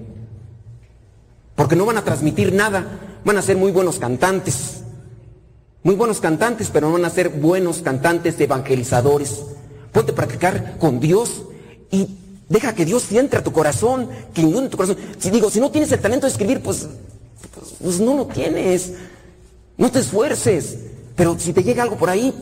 [1.55, 2.85] Porque no van a transmitir nada,
[3.25, 4.83] van a ser muy buenos cantantes.
[5.83, 9.44] Muy buenos cantantes, pero no van a ser buenos cantantes evangelizadores.
[9.92, 11.42] Ponte a practicar con Dios
[11.90, 14.98] y deja que Dios entre a tu corazón, que inunde tu corazón.
[15.18, 16.88] Si digo, si no tienes el talento de escribir, pues,
[17.54, 18.92] pues, pues no lo tienes.
[19.76, 20.78] No te esfuerces.
[21.16, 22.35] Pero si te llega algo por ahí,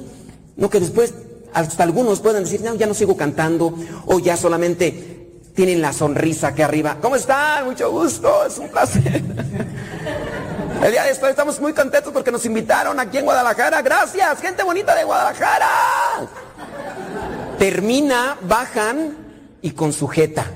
[0.57, 1.15] no que después
[1.53, 3.75] hasta algunos pueden decir, no, ya no sigo cantando,
[4.07, 5.12] o ya solamente
[5.55, 6.97] tienen la sonrisa aquí arriba.
[7.01, 7.67] ¿Cómo están?
[7.67, 9.23] Mucho gusto, es un placer.
[10.83, 13.83] El día de hoy estamos muy contentos porque nos invitaron aquí en Guadalajara.
[13.83, 15.69] Gracias, gente bonita de Guadalajara.
[17.59, 19.22] Termina, bajan
[19.62, 20.46] y con sujeta.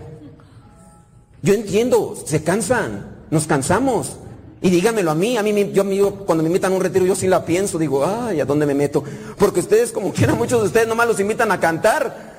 [1.42, 4.16] Yo entiendo, se cansan, nos cansamos.
[4.60, 5.84] Y dígamelo a mí, a mí, yo,
[6.26, 8.74] cuando me invitan a un retiro, yo sí la pienso, digo, ay, ¿a dónde me
[8.74, 9.04] meto?
[9.38, 12.34] Porque ustedes, como quieran, muchos de ustedes nomás los invitan a cantar.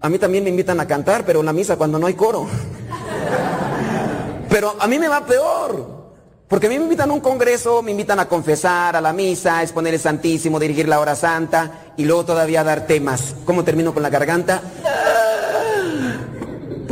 [0.00, 2.46] A mí también me invitan a cantar, pero en la misa cuando no hay coro.
[4.48, 6.02] Pero a mí me va peor.
[6.46, 9.58] Porque a mí me invitan a un congreso, me invitan a confesar, a la misa,
[9.58, 13.34] a exponer el Santísimo, dirigir la hora santa y luego todavía dar temas.
[13.46, 14.60] ¿Cómo termino con la garganta?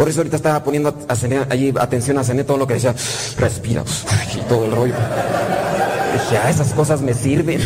[0.01, 0.97] Por eso ahorita estaba poniendo
[1.51, 2.95] allí atención a Cené todo lo que decía,
[3.37, 3.85] respira,
[4.35, 4.95] y todo el rollo.
[4.95, 7.61] Dije, ah, esas cosas me sirven.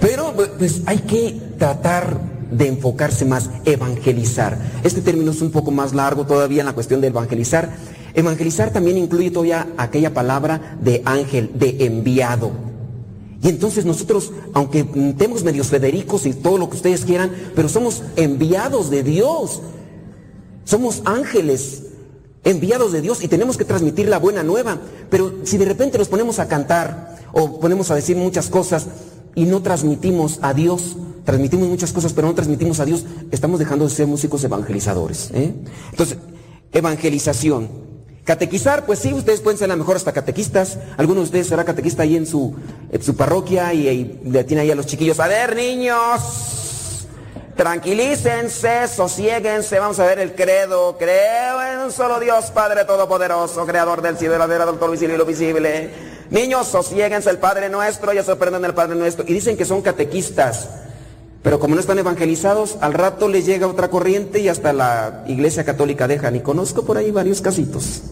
[0.00, 2.20] Pero pues hay que tratar
[2.52, 4.56] de enfocarse más, evangelizar.
[4.84, 7.70] Este término es un poco más largo todavía en la cuestión de evangelizar.
[8.14, 12.65] Evangelizar también incluye todavía aquella palabra de ángel, de enviado.
[13.42, 18.02] Y entonces nosotros, aunque tenemos medios federicos y todo lo que ustedes quieran, pero somos
[18.16, 19.60] enviados de Dios.
[20.64, 21.82] Somos ángeles
[22.44, 24.78] enviados de Dios y tenemos que transmitir la buena nueva.
[25.10, 28.86] Pero si de repente nos ponemos a cantar o ponemos a decir muchas cosas
[29.34, 33.84] y no transmitimos a Dios, transmitimos muchas cosas, pero no transmitimos a Dios, estamos dejando
[33.84, 35.30] de ser músicos evangelizadores.
[35.34, 35.52] ¿eh?
[35.90, 36.18] Entonces,
[36.72, 37.68] evangelización.
[38.26, 40.78] Catequizar, pues sí, ustedes pueden ser a lo mejor hasta catequistas.
[40.96, 42.56] Algunos de ustedes será catequista ahí en su,
[43.00, 45.20] su parroquia y, le tiene ahí a los chiquillos.
[45.20, 47.06] A ver, niños,
[47.54, 50.98] tranquilícense, sosiéguense, vamos a ver el credo.
[50.98, 55.18] Creo en un solo Dios, Padre Todopoderoso, Creador del cielo y la del visible y
[55.18, 55.90] lo visible.
[56.30, 59.24] Niños, sosiéguense el Padre Nuestro, ya se aprenden el Padre Nuestro.
[59.28, 60.68] Y dicen que son catequistas.
[61.42, 65.64] Pero como no están evangelizados, al rato les llega otra corriente y hasta la iglesia
[65.64, 66.36] católica dejan.
[66.36, 68.02] Y conozco por ahí varios casitos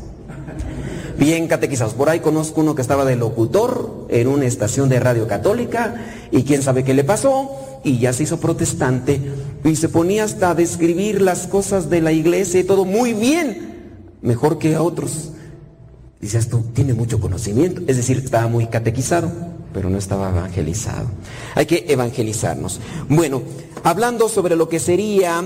[1.18, 1.94] bien catequizados.
[1.94, 5.94] Por ahí conozco uno que estaba de locutor en una estación de radio católica
[6.30, 7.50] y quién sabe qué le pasó
[7.84, 9.20] y ya se hizo protestante
[9.62, 14.10] y se ponía hasta a describir las cosas de la iglesia y todo muy bien,
[14.22, 15.30] mejor que a otros.
[16.24, 19.30] Dices tú, tiene mucho conocimiento, es decir, estaba muy catequizado,
[19.74, 21.06] pero no estaba evangelizado.
[21.54, 22.80] Hay que evangelizarnos.
[23.10, 23.42] Bueno,
[23.82, 25.44] hablando sobre lo que sería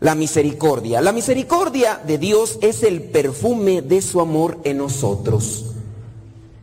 [0.00, 1.02] la misericordia.
[1.02, 5.74] La misericordia de Dios es el perfume de su amor en nosotros.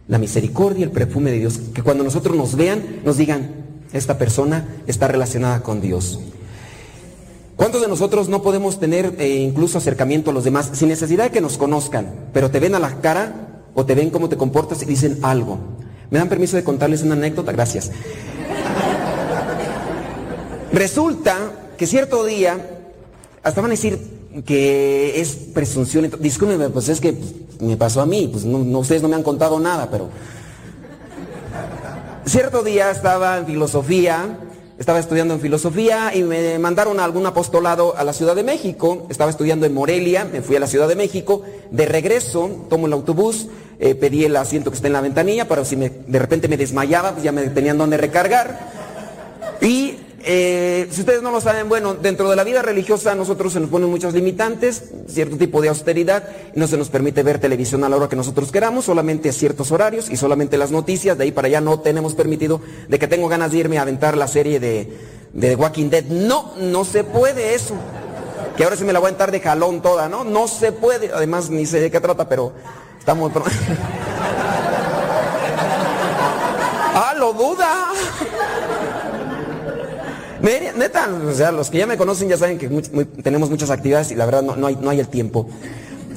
[0.07, 1.59] La misericordia, el perfume de Dios.
[1.71, 6.19] Que cuando nosotros nos vean, nos digan, esta persona está relacionada con Dios.
[7.55, 11.31] ¿Cuántos de nosotros no podemos tener eh, incluso acercamiento a los demás sin necesidad de
[11.31, 14.81] que nos conozcan, pero te ven a la cara o te ven cómo te comportas
[14.83, 15.57] y dicen algo?
[16.09, 17.51] ¿Me dan permiso de contarles una anécdota?
[17.51, 17.91] Gracias.
[20.73, 21.37] Resulta
[21.77, 22.57] que cierto día
[23.41, 23.99] hasta van a decir
[24.45, 26.11] que es presunción.
[26.19, 27.17] Discúlpenme, pues es que
[27.61, 30.09] me pasó a mí, pues no, ustedes no me han contado nada, pero...
[32.25, 34.39] Cierto día estaba en filosofía,
[34.77, 39.07] estaba estudiando en filosofía y me mandaron a algún apostolado a la Ciudad de México.
[39.09, 41.43] Estaba estudiando en Morelia, me fui a la Ciudad de México.
[41.71, 43.47] De regreso, tomo el autobús,
[43.79, 46.57] eh, pedí el asiento que está en la ventanilla, pero si me, de repente me
[46.57, 48.73] desmayaba, pues ya me tenían donde recargar.
[49.61, 49.94] Y
[50.27, 53.69] eh, si ustedes no lo saben, bueno, dentro de la vida religiosa nosotros se nos
[53.69, 57.95] ponen muchos limitantes, cierto tipo de austeridad, no se nos permite ver televisión a la
[57.97, 61.47] hora que nosotros queramos, solamente a ciertos horarios y solamente las noticias, de ahí para
[61.47, 62.59] allá no tenemos permitido
[62.89, 64.97] de que tengo ganas de irme a aventar la serie de,
[65.31, 66.05] de Walking Dead.
[66.05, 67.75] No, no se puede eso.
[68.57, 70.23] Que ahora se me la voy a aventar de jalón toda, ¿no?
[70.23, 72.51] No se puede, además ni sé de qué trata, pero
[72.97, 73.31] estamos...
[76.95, 77.91] ah, lo duda.
[80.45, 82.69] Neta, o sea, los que ya me conocen ya saben que
[83.23, 85.47] tenemos muchas actividades y la verdad no, hay, no hay el tiempo.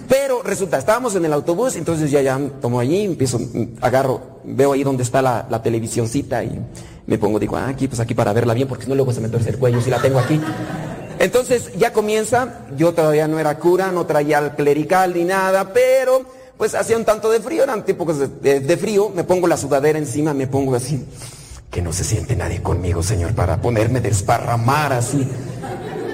[0.06, 3.40] Pero resulta, estábamos en el autobús, entonces ya, ya tomo allí, empiezo,
[3.80, 6.60] agarro, veo ahí donde está la, la televisioncita y
[7.06, 9.22] me pongo, digo, ah, aquí, pues aquí para verla bien, porque si no luego se
[9.22, 10.38] me torce el cuello si la tengo aquí.
[11.18, 16.22] Entonces ya comienza, yo todavía no era cura, no traía el clerical ni nada, pero
[16.58, 19.98] pues hacía un tanto de frío, eran tipos de, de frío, me pongo la sudadera
[19.98, 21.02] encima, me pongo así
[21.70, 25.28] que no se siente nadie conmigo, Señor, para ponerme desparramar así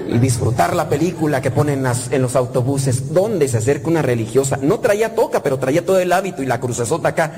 [0.07, 4.57] y disfrutar la película que ponen en los autobuses, donde se acerca una religiosa.
[4.61, 7.31] No traía toca, pero traía todo el hábito y la crucesota acá.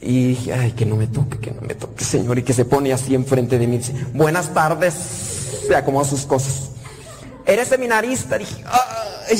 [0.00, 2.64] Y dije, ay, que no me toque, que no me toque, Señor, y que se
[2.64, 3.80] pone así enfrente de mí.
[4.14, 4.94] Buenas tardes,
[5.66, 6.70] se acomodó sus cosas.
[7.44, 9.38] Eres seminarista, dije, ay.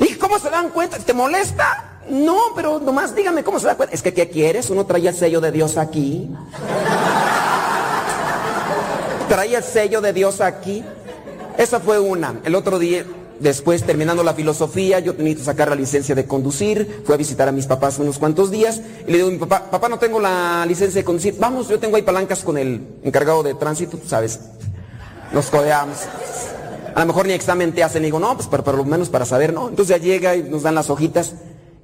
[0.00, 0.98] Dije, ¿cómo se dan cuenta?
[0.98, 1.91] ¿Te molesta?
[2.08, 3.94] No, pero nomás dígame cómo se da cuenta.
[3.94, 4.70] Es que, ¿qué quieres?
[4.70, 6.30] Uno traía el sello de Dios aquí.
[9.28, 10.84] traía el sello de Dios aquí.
[11.56, 12.40] Esa fue una.
[12.44, 13.04] El otro día,
[13.42, 17.02] Después, terminando la filosofía, yo tenía que sacar la licencia de conducir.
[17.04, 18.80] Fui a visitar a mis papás unos cuantos días.
[19.04, 21.34] Y le digo a mi papá, papá, no tengo la licencia de conducir.
[21.40, 24.38] Vamos, yo tengo ahí palancas con el encargado de tránsito, tú sabes.
[25.32, 25.98] Nos codeamos.
[26.94, 28.02] A lo mejor ni examen te hacen.
[28.02, 29.68] Y digo, no, pues por, por lo menos para saber, ¿no?
[29.68, 31.34] Entonces ya llega y nos dan las hojitas.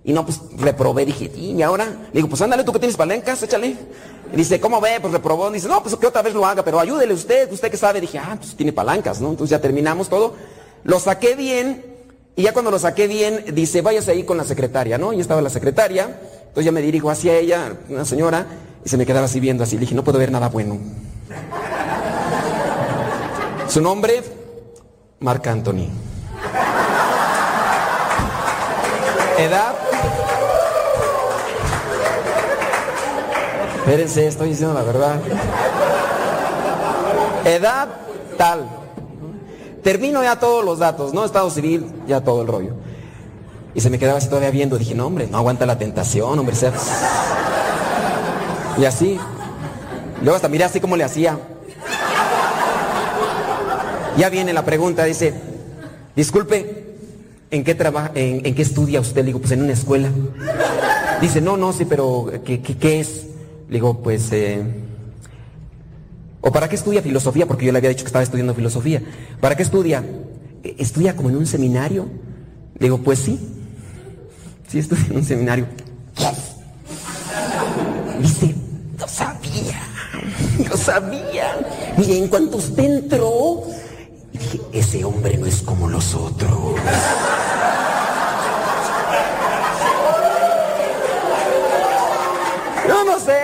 [0.09, 1.05] Y no, pues reprobé.
[1.05, 1.85] Dije, ¿y ahora?
[1.85, 3.77] Le digo, pues ándale, tú que tienes palancas, échale.
[4.33, 5.01] Dice, ¿cómo ve?
[5.03, 5.51] Pues reprobó.
[5.51, 8.01] Dice, no, pues que otra vez lo haga, pero ayúdele usted, usted que sabe.
[8.01, 9.29] Dije, ah, pues tiene palancas, ¿no?
[9.29, 10.35] Entonces ya terminamos todo.
[10.85, 11.85] Lo saqué bien.
[12.37, 15.13] Y ya cuando lo saqué bien, dice, váyase ahí con la secretaria, ¿no?
[15.13, 16.05] Y estaba la secretaria.
[16.41, 18.47] Entonces ya me dirijo hacia ella, una señora,
[18.83, 19.77] y se me quedaba así viendo así.
[19.77, 20.79] Le dije, no puedo ver nada bueno.
[23.69, 24.23] Su nombre,
[25.21, 25.91] Marc Anthony.
[29.39, 29.88] Edad.
[33.89, 35.19] Espérense, estoy diciendo la verdad.
[37.47, 37.89] Edad
[38.37, 38.69] tal.
[39.83, 41.25] Termino ya todos los datos, ¿no?
[41.25, 42.73] Estado civil, ya todo el rollo.
[43.75, 44.77] Y se me quedaba así todavía viendo.
[44.77, 46.55] Dije, no, hombre, no aguanta la tentación, hombre.
[46.55, 46.75] sea-
[48.77, 49.19] Y así.
[50.21, 51.39] Luego hasta miré así como le hacía.
[54.19, 55.33] Ya viene la pregunta, dice,
[56.15, 56.95] disculpe,
[57.51, 59.23] ¿en qué trabaja, en, qué estudia usted?
[59.23, 60.11] Le digo, pues en una escuela.
[61.23, 63.28] Dice, no, no, sí, pero ¿qué, qué, qué es?
[63.69, 64.63] Le digo, pues, eh,
[66.41, 67.47] ¿o para qué estudia filosofía?
[67.47, 69.03] Porque yo le había dicho que estaba estudiando filosofía.
[69.41, 70.05] ¿Para qué estudia?
[70.65, 72.07] "Eh, ¿Estudia como en un seminario?
[72.79, 73.39] Le digo, pues sí.
[74.69, 75.67] Sí, estudia en un seminario.
[78.21, 78.55] Dice,
[78.99, 79.81] yo sabía,
[80.69, 81.57] yo sabía.
[81.97, 83.63] Mire, en cuanto usted entró,
[84.33, 86.75] dije, ese hombre no es como los otros.
[92.99, 93.39] Yo no sé.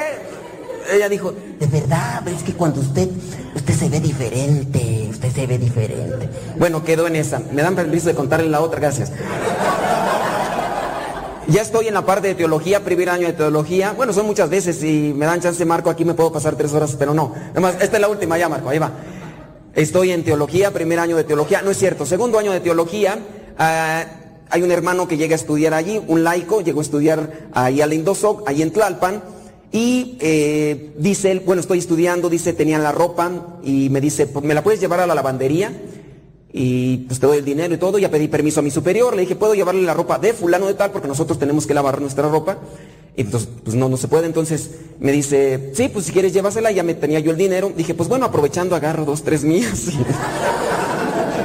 [0.92, 3.08] Ella dijo, de verdad, es que cuando usted,
[3.54, 6.28] usted se ve diferente, usted se ve diferente.
[6.58, 7.40] Bueno, quedó en esa.
[7.52, 9.12] Me dan permiso de contarle la otra, gracias.
[11.46, 13.92] Ya estoy en la parte de teología, primer año de teología.
[13.92, 16.96] Bueno, son muchas veces, si me dan chance, Marco, aquí me puedo pasar tres horas,
[16.98, 17.32] pero no.
[17.52, 18.90] Además, esta es la última ya, Marco, ahí va.
[19.74, 21.62] Estoy en teología, primer año de teología.
[21.62, 23.18] No es cierto, segundo año de teología.
[23.56, 24.04] ah,
[24.50, 27.92] hay un hermano que llega a estudiar allí, un laico, llegó a estudiar ahí al
[27.92, 29.33] Indosoc, ahí en Tlalpan.
[29.74, 34.44] Y eh, dice él, bueno, estoy estudiando, dice, tenían la ropa y me dice, "Pues,
[34.44, 35.72] ¿me la puedes llevar a la lavandería?
[36.52, 37.98] Y pues te doy el dinero y todo.
[37.98, 39.16] Ya pedí permiso a mi superior.
[39.16, 40.92] Le dije, ¿puedo llevarle la ropa de fulano de tal?
[40.92, 42.58] Porque nosotros tenemos que lavar nuestra ropa.
[43.16, 44.26] Y entonces, pues no, no se puede.
[44.26, 44.70] Entonces
[45.00, 46.70] me dice, sí, pues si quieres llévasela.
[46.70, 47.72] Ya me tenía yo el dinero.
[47.76, 49.88] Dije, pues bueno, aprovechando agarro dos, tres mías.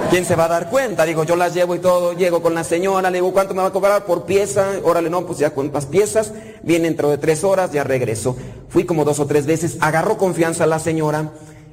[0.10, 1.06] ¿Quién se va a dar cuenta?
[1.06, 2.14] Digo, yo las llevo y todo.
[2.14, 3.12] Llego con la señora.
[3.12, 4.72] Le digo, ¿cuánto me va a cobrar por pieza?
[4.84, 6.34] Órale, no, pues ya cuántas piezas.
[6.64, 8.36] Viene dentro de tres horas, ya regreso.
[8.70, 9.78] Fui como dos o tres veces.
[9.82, 11.32] Agarró confianza la señora.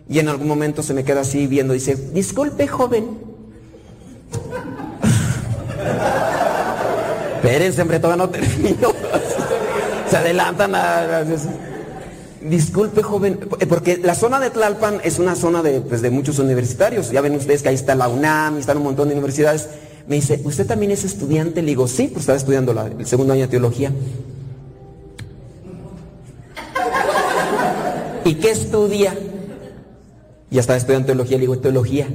[0.08, 1.72] Y en algún momento se me queda así viendo.
[1.72, 3.18] Dice, disculpe, joven.
[7.36, 8.92] Espérense, hombre, todavía no termino.
[10.10, 11.24] Se adelantan a...
[12.48, 17.10] Disculpe, joven, porque la zona de Tlalpan es una zona de, pues, de muchos universitarios.
[17.10, 19.68] Ya ven ustedes que ahí está la UNAM, están un montón de universidades.
[20.06, 21.60] Me dice, ¿usted también es estudiante?
[21.60, 23.90] Le digo, sí, pues estaba estudiando el segundo año de teología.
[28.24, 29.16] ¿Y qué estudia?
[30.50, 32.08] Ya estaba estudiando teología, le digo, teología.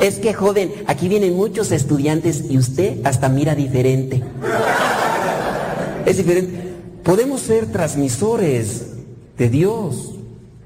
[0.00, 4.22] Es que joven, aquí vienen muchos estudiantes y usted hasta mira diferente.
[6.08, 6.74] Es diferente.
[7.04, 8.86] Podemos ser transmisores
[9.36, 10.14] de Dios.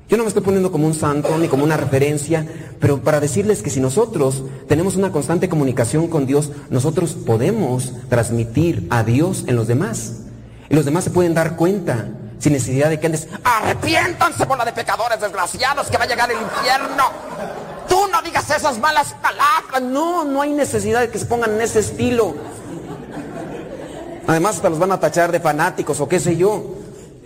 [0.08, 2.46] Yo no me estoy poniendo como un santo ni como una referencia,
[2.78, 8.86] pero para decirles que si nosotros tenemos una constante comunicación con Dios, nosotros podemos transmitir
[8.90, 10.20] a Dios en los demás.
[10.68, 14.72] Y los demás se pueden dar cuenta sin necesidad de que andes, arrepiéntanse bola de
[14.72, 17.04] pecadores desgraciados que va a llegar el infierno.
[17.88, 19.82] Tú no digas esas malas palabras.
[19.82, 22.34] No, no hay necesidad de que se pongan en ese estilo.
[24.26, 26.64] Además hasta los van a tachar de fanáticos o qué sé yo.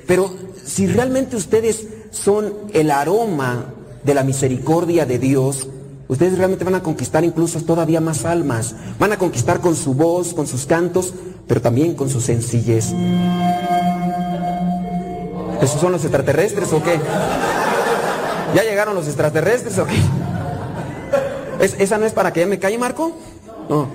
[0.06, 0.30] Pero
[0.64, 3.66] si realmente ustedes son el aroma
[4.02, 5.68] de la misericordia de Dios,
[6.08, 8.74] ustedes realmente van a conquistar incluso todavía más almas.
[8.98, 11.12] Van a conquistar con su voz, con sus cantos,
[11.46, 12.92] pero también con su sencillez.
[15.60, 16.98] ¿Esos son los extraterrestres o qué?
[18.54, 19.94] ¿Ya llegaron los extraterrestres o qué?
[21.60, 23.12] ¿Es- ¿Esa no es para que ya me calle, Marco?
[23.68, 23.88] No.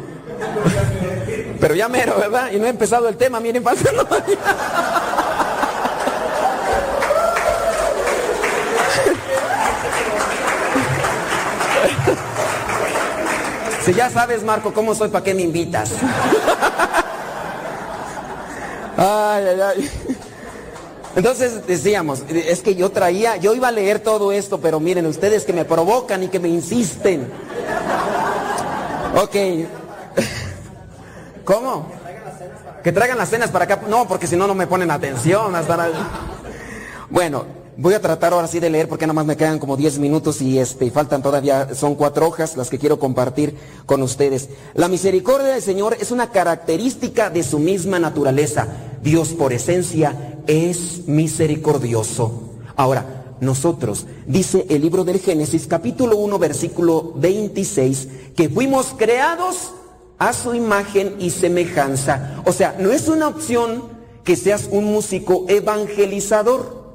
[1.62, 2.52] Pero ya mero, ¿verdad?
[2.52, 4.08] Y no he empezado el tema, miren, faltando.
[13.86, 15.92] Si ya sabes, Marco, cómo soy, ¿para qué me invitas?
[18.98, 19.90] Ay, ay, ay.
[21.16, 25.46] Entonces decíamos, es que yo traía, yo iba a leer todo esto, pero miren ustedes
[25.46, 27.28] que me provocan y que me insisten.
[29.16, 29.36] Ok.
[31.46, 31.88] ¿Cómo?
[32.84, 33.82] Que traigan las cenas para acá.
[33.88, 35.56] No, porque si no, no me ponen atención.
[35.56, 35.90] Hasta
[37.10, 37.46] Bueno,
[37.78, 40.42] voy a tratar ahora sí de leer porque nada más me quedan como 10 minutos
[40.42, 44.50] y este, faltan todavía, son cuatro hojas las que quiero compartir con ustedes.
[44.74, 48.68] La misericordia del Señor es una característica de su misma naturaleza.
[49.04, 52.50] Dios por esencia es misericordioso.
[52.76, 59.74] Ahora, nosotros, dice el libro del Génesis capítulo 1 versículo 26, que fuimos creados
[60.22, 62.44] a su imagen y semejanza.
[62.46, 63.86] O sea, no es una opción
[64.24, 66.94] que seas un músico evangelizador,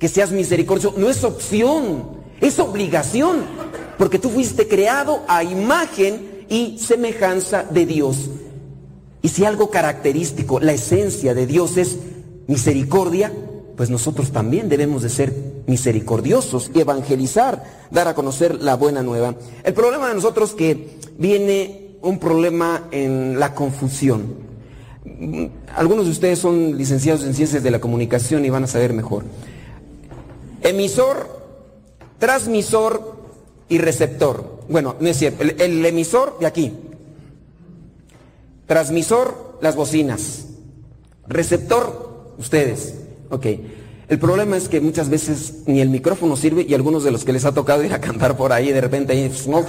[0.00, 2.02] que seas misericordioso, no es opción,
[2.40, 3.44] es obligación,
[3.96, 8.28] porque tú fuiste creado a imagen y semejanza de Dios.
[9.22, 11.96] Y si algo característico, la esencia de Dios es
[12.48, 13.32] misericordia,
[13.76, 15.32] pues nosotros también debemos de ser
[15.68, 17.62] misericordiosos y evangelizar,
[17.92, 19.36] dar a conocer la buena nueva.
[19.62, 24.46] El problema de nosotros que viene un problema en la confusión.
[25.74, 29.24] Algunos de ustedes son licenciados en ciencias de la comunicación y van a saber mejor.
[30.62, 31.28] Emisor,
[32.18, 33.16] transmisor
[33.68, 34.60] y receptor.
[34.68, 35.42] Bueno, no es cierto.
[35.42, 36.72] El, emisor de aquí.
[38.66, 40.46] Transmisor, las bocinas.
[41.28, 42.94] Receptor, ustedes.
[43.30, 43.46] Ok.
[44.08, 47.32] El problema es que muchas veces ni el micrófono sirve y algunos de los que
[47.32, 49.62] les ha tocado ir a cantar por ahí de repente ahí, no,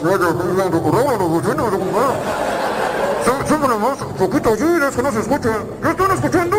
[3.80, 5.64] más, poquito allí, es que no se escucha.
[5.82, 6.58] ¿No están escuchando?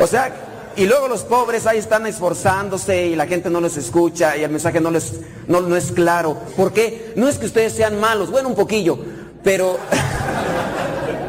[0.00, 0.34] O sea,
[0.76, 4.50] y luego los pobres ahí están esforzándose y la gente no les escucha y el
[4.50, 6.36] mensaje no les no, no es claro.
[6.56, 7.12] ¿Por qué?
[7.14, 8.98] No es que ustedes sean malos, bueno, un poquillo,
[9.44, 9.78] pero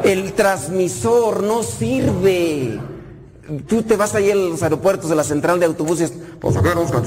[0.02, 2.95] el transmisor no sirve.
[3.68, 6.12] Tú te vas ahí a los aeropuertos de la central de autobuses.
[6.40, 7.00] Pasajeros, que.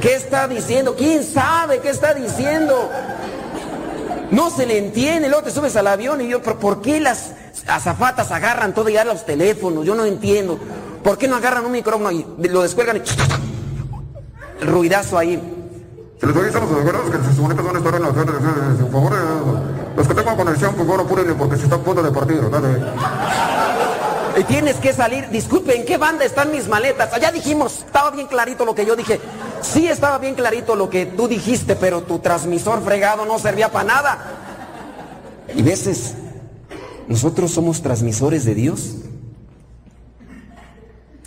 [0.00, 0.94] ¿Qué está diciendo?
[0.96, 2.90] ¿Quién sabe qué está diciendo?
[4.30, 7.32] No se le entiende, luego te subes al avión y yo, ¿por qué las
[7.66, 9.86] azafatas agarran todo y a los teléfonos?
[9.86, 10.58] Yo no entiendo.
[11.02, 15.40] ¿Por qué no agarran un micrófono y lo descuelgan y ruidazo ahí?
[16.20, 18.90] Se les avisa a los azafatos que sus bonitas van a estar en la Por
[18.90, 19.12] favor,
[19.96, 22.40] los que tengan conexión, por favor, apúrenle porque se está a punto de partir,
[24.36, 27.12] Y tienes que salir, disculpe, ¿en qué banda están mis maletas?
[27.12, 29.20] Allá dijimos, estaba bien clarito lo que yo dije.
[29.62, 33.84] Sí estaba bien clarito lo que tú dijiste, pero tu transmisor fregado no servía para
[33.84, 35.44] nada.
[35.54, 36.14] Y veces,
[37.06, 38.96] nosotros somos transmisores de Dios.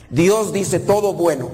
[0.10, 1.50] Dios dice todo bueno.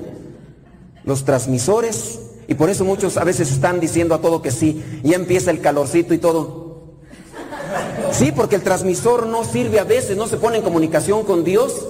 [1.03, 5.13] Los transmisores, y por eso muchos a veces están diciendo a todo que sí, y
[5.13, 6.62] empieza el calorcito y todo.
[8.13, 11.83] Sí, porque el transmisor no sirve a veces, no se pone en comunicación con Dios.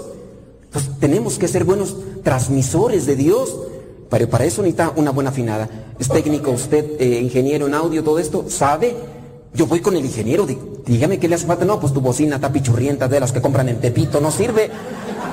[0.72, 3.56] Pues tenemos que ser buenos transmisores de Dios.
[4.10, 5.68] Pero para eso necesita una buena afinada.
[6.00, 8.96] Es técnico, usted, eh, ingeniero en audio, todo esto, ¿sabe?
[9.54, 10.48] Yo voy con el ingeniero,
[10.86, 11.66] dígame qué le hace falta.
[11.66, 14.70] No, pues tu bocina está pichurrienta de las que compran en Tepito, no sirve.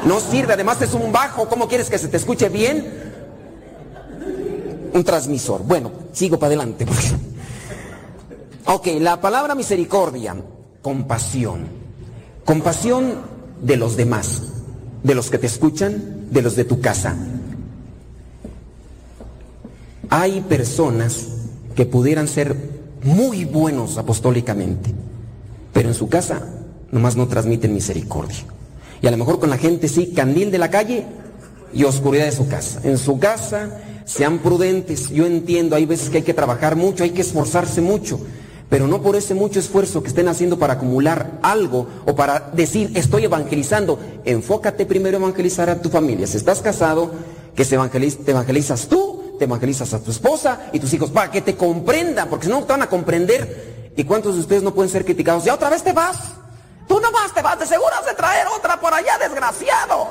[0.06, 3.10] No sirve, además es un bajo, ¿cómo quieres que se te escuche bien?
[4.92, 5.62] Un transmisor.
[5.62, 6.86] Bueno, sigo para adelante.
[8.64, 10.34] ok, la palabra misericordia,
[10.82, 11.66] compasión.
[12.44, 13.14] Compasión
[13.62, 14.42] de los demás,
[15.02, 17.16] de los que te escuchan, de los de tu casa.
[20.08, 21.28] Hay personas
[21.74, 22.56] que pudieran ser
[23.02, 24.92] muy buenos apostólicamente,
[25.72, 26.42] pero en su casa
[26.90, 28.44] nomás no transmiten misericordia.
[29.02, 31.06] Y a lo mejor con la gente sí, candil de la calle
[31.72, 32.80] y oscuridad de su casa.
[32.84, 35.10] En su casa sean prudentes.
[35.10, 38.20] Yo entiendo, hay veces que hay que trabajar mucho, hay que esforzarse mucho,
[38.70, 42.92] pero no por ese mucho esfuerzo que estén haciendo para acumular algo o para decir
[42.94, 43.98] estoy evangelizando.
[44.24, 46.26] Enfócate primero a evangelizar a tu familia.
[46.26, 47.10] Si estás casado,
[47.54, 51.40] que se te evangelizas tú te evangelizas a tu esposa y tus hijos para que
[51.40, 53.92] te comprendan, porque si no, te van a comprender.
[53.96, 55.44] ¿Y cuántos de ustedes no pueden ser criticados?
[55.44, 56.18] Ya otra vez te vas.
[56.86, 60.08] Tú no vas, te vas, de seguro has de traer otra por allá, desgraciado.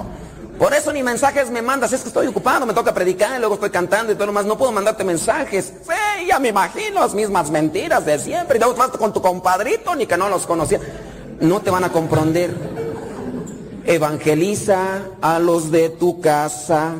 [0.59, 3.53] Por eso ni mensajes me mandas, es que estoy ocupado, me toca predicar, y luego
[3.53, 5.71] estoy cantando y todo lo más, no puedo mandarte mensajes.
[5.83, 8.57] Sí, ya me imagino las mismas mentiras de siempre.
[8.57, 10.81] Y luego vas con tu compadrito, ni que no los conocía.
[11.39, 12.53] No te van a comprender.
[13.85, 16.93] Evangeliza a los de tu casa.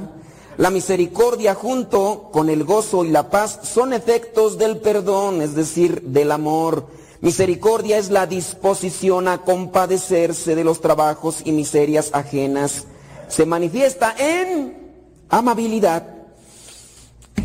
[0.55, 6.01] La misericordia junto con el gozo y la paz son efectos del perdón, es decir,
[6.03, 6.87] del amor.
[7.19, 12.85] Misericordia es la disposición a compadecerse de los trabajos y miserias ajenas.
[13.29, 14.73] Se manifiesta en
[15.29, 16.03] amabilidad.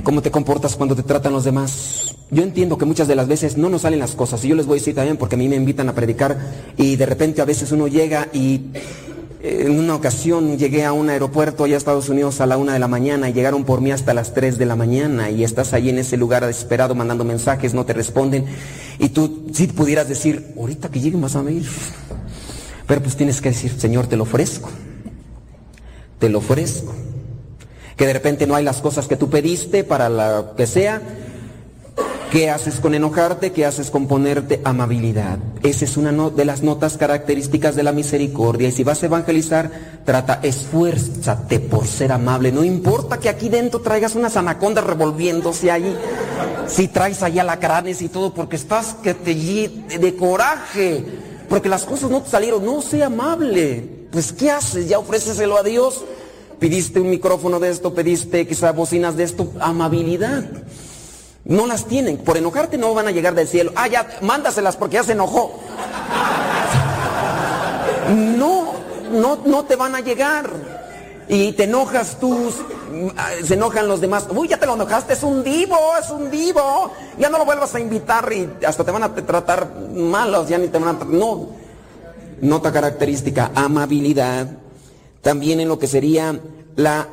[0.02, 2.16] ¿Cómo te comportas cuando te tratan los demás?
[2.30, 4.44] Yo entiendo que muchas de las veces no nos salen las cosas.
[4.44, 6.36] Y yo les voy a decir también porque a mí me invitan a predicar
[6.76, 8.70] y de repente a veces uno llega y
[9.40, 12.78] en una ocasión llegué a un aeropuerto allá a Estados Unidos a la una de
[12.78, 15.90] la mañana y llegaron por mí hasta las tres de la mañana y estás ahí
[15.90, 18.46] en ese lugar desesperado mandando mensajes, no te responden
[18.98, 21.68] y tú si pudieras decir, ahorita que lleguen vas a venir.
[22.86, 24.70] Pero pues tienes que decir, Señor, te lo ofrezco.
[26.24, 26.90] Te lo ofrezco.
[27.96, 31.02] Que de repente no hay las cosas que tú pediste para la que sea,
[32.32, 33.52] ¿Qué haces con enojarte?
[33.52, 35.38] ¿Qué haces con ponerte amabilidad?
[35.62, 38.68] Esa es una de las notas características de la misericordia.
[38.68, 39.70] Y si vas a evangelizar,
[40.06, 42.50] trata, esfuérzate por ser amable.
[42.50, 45.94] No importa que aquí dentro traigas unas anacondas revolviéndose ahí.
[46.66, 51.04] Si traes allá alacranes y todo, porque estás que te de coraje.
[51.50, 52.64] Porque las cosas no te salieron.
[52.64, 54.03] No, sé amable.
[54.14, 54.88] Pues, ¿qué haces?
[54.88, 56.04] Ya ofréceselo a Dios.
[56.60, 59.50] Pidiste un micrófono de esto, pediste quizás bocinas de esto.
[59.58, 60.44] Amabilidad.
[61.44, 62.18] No las tienen.
[62.18, 63.72] Por enojarte no van a llegar del cielo.
[63.74, 65.58] Ah, ya, mándaselas porque ya se enojó.
[68.08, 68.74] No,
[69.10, 70.48] no, no te van a llegar.
[71.26, 72.52] Y te enojas tú,
[73.44, 74.28] se enojan los demás.
[74.30, 76.92] Uy, ya te lo enojaste, es un divo, es un divo.
[77.18, 80.68] Ya no lo vuelvas a invitar y hasta te van a tratar malos, ya ni
[80.68, 81.04] te van a...
[81.04, 81.63] No.
[82.44, 84.58] Nota característica, amabilidad.
[85.22, 86.38] También en lo que sería
[86.76, 87.08] la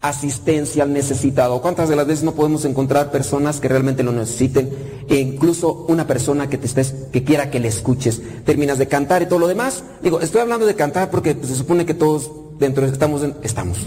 [0.00, 1.62] asistencia al necesitado.
[1.62, 4.68] ¿Cuántas de las veces no podemos encontrar personas que realmente lo necesiten?
[5.08, 8.20] E incluso una persona que te estés, que quiera que le escuches.
[8.44, 9.84] Terminas de cantar y todo lo demás.
[10.02, 13.78] Digo, estoy hablando de cantar porque se supone que todos dentro estamos, estamos.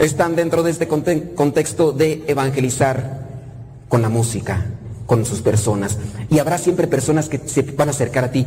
[0.00, 3.28] Están dentro de este contexto de evangelizar
[3.88, 4.66] con la música,
[5.06, 5.98] con sus personas.
[6.30, 8.44] Y habrá siempre personas que se van a acercar a ti.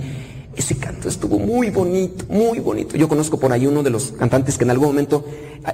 [0.56, 2.95] Ese canto estuvo muy bonito, muy bonito.
[2.95, 5.26] Yo conozco por ahí uno de los cantantes que en algún momento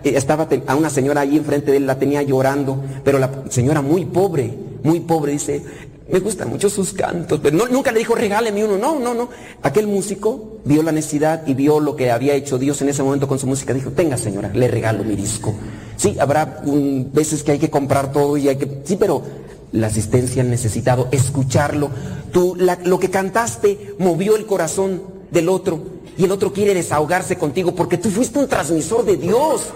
[0.04, 3.82] eh, estaba a una señora ahí enfrente de él, la tenía llorando, pero la señora
[3.82, 4.54] muy pobre,
[4.84, 5.64] muy pobre, dice,
[6.12, 9.30] me gustan mucho sus cantos, pero nunca le dijo, regáleme uno, no, no, no.
[9.62, 13.28] Aquel músico vio la necesidad y vio lo que había hecho Dios en ese momento
[13.28, 15.54] con su música, dijo, tenga señora, le regalo mi disco.
[15.98, 16.62] Sí, habrá
[17.14, 19.22] veces que hay que comprar todo y hay que, sí, pero
[19.72, 21.90] la asistencia al necesitado, escucharlo.
[22.32, 25.02] Tú, lo que cantaste movió el corazón
[25.32, 29.68] del otro y el otro quiere desahogarse contigo porque tú fuiste un transmisor de Dios.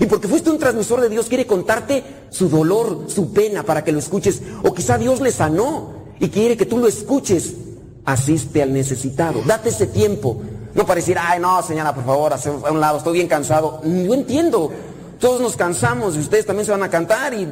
[0.00, 3.92] Y porque fuiste un transmisor de Dios quiere contarte su dolor, su pena para que
[3.92, 4.42] lo escuches.
[4.64, 7.54] O quizá Dios le sanó y quiere que tú lo escuches.
[8.04, 9.42] Asiste al necesitado.
[9.46, 10.42] Date ese tiempo.
[10.74, 13.80] No para decir, ay no, señora, por favor, a un lado, estoy bien cansado.
[13.84, 14.72] Yo entiendo.
[15.20, 17.46] Todos nos cansamos y ustedes también se van a cantar y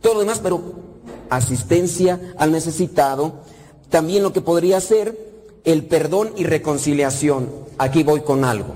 [0.00, 0.85] todo lo demás, pero
[1.30, 3.42] asistencia al necesitado,
[3.88, 5.18] también lo que podría ser
[5.64, 7.50] el perdón y reconciliación.
[7.78, 8.74] Aquí voy con algo.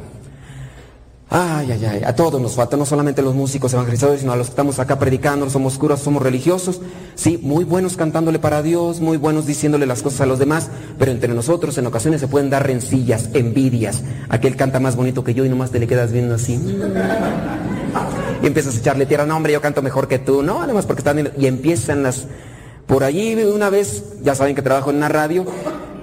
[1.33, 4.49] Ay, ay, ay, a todos nos falta, no solamente los músicos evangelizadores, sino a los
[4.49, 6.81] que estamos acá predicando, somos curas, somos religiosos,
[7.15, 11.13] sí, muy buenos cantándole para Dios, muy buenos diciéndole las cosas a los demás, pero
[11.13, 14.03] entre nosotros en ocasiones se pueden dar rencillas, envidias.
[14.29, 16.59] Aquel canta más bonito que yo y nomás te le quedas viendo así.
[18.43, 21.01] Y empiezas a echarle tierra, no hombre, yo canto mejor que tú, no, además porque
[21.01, 22.27] están, y empiezan las,
[22.87, 25.45] por allí una vez, ya saben que trabajo en una radio,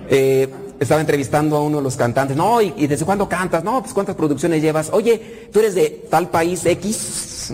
[0.10, 0.48] eh,
[0.80, 4.16] estaba entrevistando a uno de los cantantes, no, y, desde cuándo cantas, no, pues cuántas
[4.16, 7.54] producciones llevas, oye, tú eres de tal país X.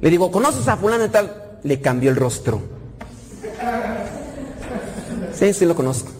[0.00, 1.58] Le digo, ¿conoces a fulano y tal?
[1.62, 2.60] Le cambió el rostro.
[5.34, 6.10] Sí, sí lo conozco.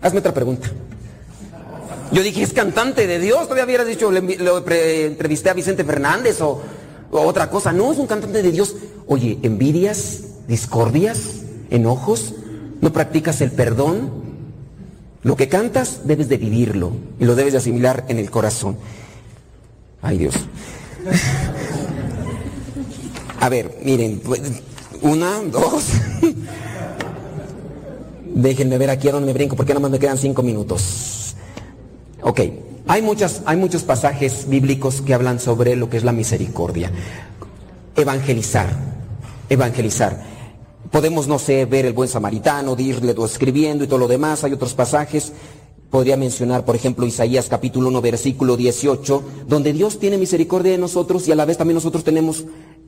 [0.00, 0.68] Hazme otra pregunta.
[2.12, 6.62] Yo dije, es cantante de Dios, todavía hubieras dicho, le, entrevisté a Vicente Fernández o,
[7.10, 7.72] otra cosa.
[7.72, 8.76] No, es un cantante de Dios.
[9.06, 12.34] Oye, envidias, discordias, enojos,
[12.80, 14.10] no practicas el perdón,
[15.22, 18.76] lo que cantas debes de vivirlo y lo debes de asimilar en el corazón.
[20.02, 20.34] Ay Dios.
[23.40, 24.40] A ver, miren, pues,
[25.02, 25.84] una, dos.
[28.34, 31.34] Déjenme ver aquí a dónde me brinco porque nada más me quedan cinco minutos.
[32.22, 32.40] Ok,
[32.86, 36.90] hay, muchas, hay muchos pasajes bíblicos que hablan sobre lo que es la misericordia.
[37.96, 38.68] Evangelizar,
[39.48, 40.22] evangelizar.
[40.90, 44.44] Podemos, no sé, ver el buen samaritano, irle escribiendo y todo lo demás.
[44.44, 45.32] Hay otros pasajes.
[45.90, 51.26] Podría mencionar, por ejemplo, Isaías capítulo 1, versículo 18, donde Dios tiene misericordia de nosotros
[51.28, 52.44] y a la vez también nosotros tenemos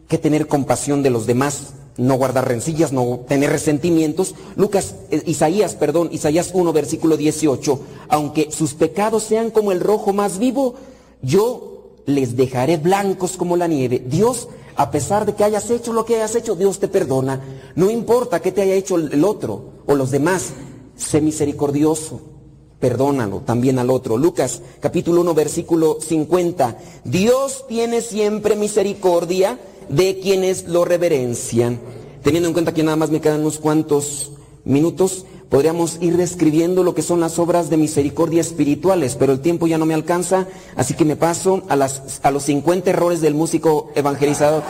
[0.09, 4.35] que tener compasión de los demás, no guardar rencillas, no tener resentimientos.
[4.57, 10.15] Lucas, eh, Isaías, perdón, Isaías 1, versículo 18, aunque sus pecados sean como el rojo
[10.15, 10.77] más vivo,
[11.21, 14.03] yo les dejaré blancos como la nieve.
[14.07, 17.43] Dios a pesar de que hayas hecho lo que hayas hecho, Dios te perdona.
[17.75, 20.53] No importa qué te haya hecho el otro o los demás,
[20.97, 22.21] sé misericordioso.
[22.79, 24.17] Perdónalo también al otro.
[24.17, 26.79] Lucas capítulo 1 versículo 50.
[27.03, 29.59] Dios tiene siempre misericordia
[29.89, 31.79] de quienes lo reverencian.
[32.23, 34.33] Teniendo en cuenta que nada más me quedan unos cuantos
[34.65, 39.67] minutos, podríamos ir describiendo lo que son las obras de misericordia espirituales, pero el tiempo
[39.67, 43.35] ya no me alcanza, así que me paso a, las, a los 50 errores del
[43.35, 44.63] músico evangelizador.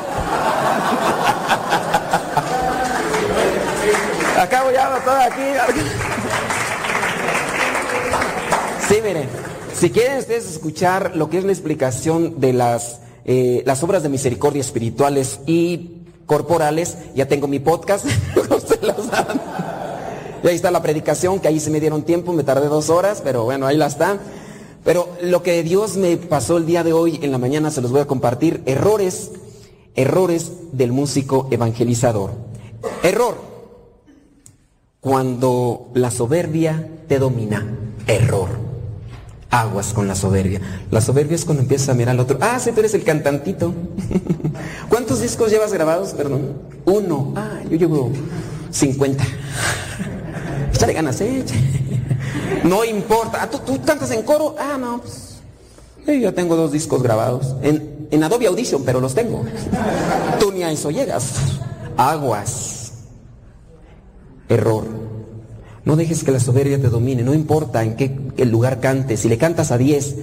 [4.39, 5.43] Acabo ya todo aquí.
[8.89, 9.29] Sí, miren,
[9.75, 13.01] si quieren ustedes escuchar lo que es la explicación de las,
[13.31, 18.07] eh, las obras de misericordia espirituales y corporales, ya tengo mi podcast,
[20.43, 23.21] y ahí está la predicación, que ahí se me dieron tiempo, me tardé dos horas,
[23.23, 24.19] pero bueno, ahí la está.
[24.83, 27.91] Pero lo que Dios me pasó el día de hoy, en la mañana se los
[27.91, 29.33] voy a compartir, errores,
[29.95, 32.31] errores del músico evangelizador.
[33.03, 33.37] Error,
[35.01, 37.77] cuando la soberbia te domina,
[38.07, 38.68] error.
[39.51, 40.61] Aguas con la soberbia.
[40.91, 42.39] La soberbia es cuando empiezas a mirar al otro.
[42.41, 43.73] Ah, sí, tú eres el cantantito.
[44.91, 46.13] ¿Cuántos discos llevas grabados?
[46.13, 46.53] Perdón.
[46.85, 47.33] Uno.
[47.35, 48.13] Ah, yo llevo
[48.71, 49.25] 50.
[50.75, 51.45] Échale ganas, ¿eh?
[52.65, 53.39] No importa.
[53.43, 54.55] Ah, ¿tú, ¿tú, cantas en coro?
[54.59, 55.01] Ah, no.
[55.01, 57.57] Pues, yo tengo dos discos grabados.
[57.63, 59.45] En, en Adobe Audition, pero los tengo.
[60.39, 61.35] Tú ni a eso llegas.
[61.97, 62.93] Aguas.
[64.49, 65.18] Error.
[65.89, 69.21] No dejes que la soberbia te domine, no importa en qué lugar cantes.
[69.21, 70.17] Si le cantas a 10,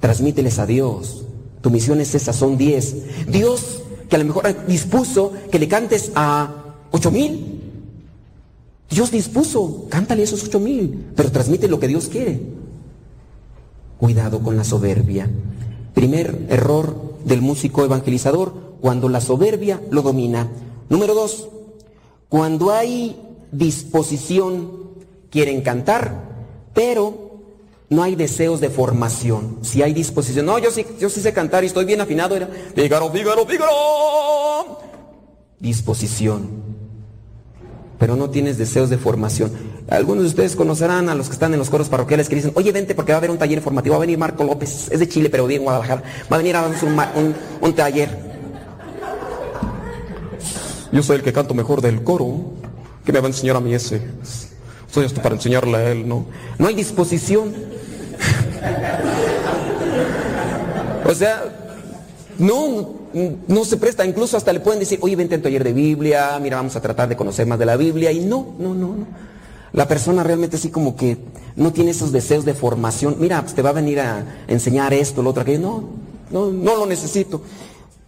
[0.00, 1.24] transmíteles a Dios.
[1.60, 3.28] Tu misión es esa, son 10.
[3.28, 7.60] Dios, que a lo mejor dispuso que le cantes a 8 mil.
[8.90, 12.40] Dios dispuso, cántale esos 8 mil, pero transmite lo que Dios quiere.
[13.98, 15.30] Cuidado con la soberbia.
[15.94, 20.50] Primer error del músico evangelizador, cuando la soberbia lo domina.
[20.88, 21.50] Número dos,
[22.28, 23.16] cuando hay
[23.52, 24.82] disposición,
[25.34, 26.12] quieren cantar,
[26.74, 27.40] pero
[27.90, 29.58] no hay deseos de formación.
[29.62, 32.48] Si hay disposición, no, yo sí, yo sí sé cantar y estoy bien afinado, era,
[32.72, 34.78] fígaro, fígaro, fígaro.
[35.58, 36.62] Disposición.
[37.98, 39.50] Pero no tienes deseos de formación.
[39.88, 42.70] Algunos de ustedes conocerán a los que están en los coros parroquiales que dicen, oye,
[42.70, 45.08] vente porque va a haber un taller formativo, va a venir Marco López, es de
[45.08, 48.16] Chile, pero vive en Guadalajara, va a venir a darnos un, un, taller.
[50.92, 52.52] Yo soy el que canto mejor del coro.
[53.04, 54.00] ¿Qué me va a enseñar a mí ese?
[54.94, 56.24] Soy esto para enseñarle a él, ¿no?
[56.56, 57.52] No hay disposición.
[61.04, 61.42] o sea,
[62.38, 62.94] no,
[63.48, 64.06] no se presta.
[64.06, 67.08] Incluso hasta le pueden decir, oye, vente en taller de Biblia, mira, vamos a tratar
[67.08, 68.12] de conocer más de la Biblia.
[68.12, 69.06] Y no, no, no, no.
[69.72, 71.18] La persona realmente así como que
[71.56, 73.16] no tiene esos deseos de formación.
[73.18, 75.58] Mira, pues te va a venir a enseñar esto, lo otro, aquello.
[75.58, 75.90] No,
[76.30, 77.42] no, no lo necesito.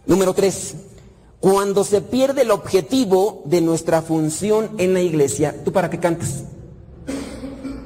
[0.05, 0.75] Número tres,
[1.41, 6.45] cuando se pierde el objetivo de nuestra función en la iglesia, ¿tú para qué cantas?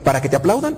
[0.03, 0.77] ¿Para que te aplaudan?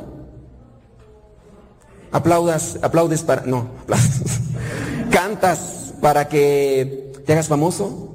[2.12, 3.44] Aplaudas, aplaudes para.
[3.44, 3.68] No,
[5.12, 8.10] cantas para que te hagas famoso.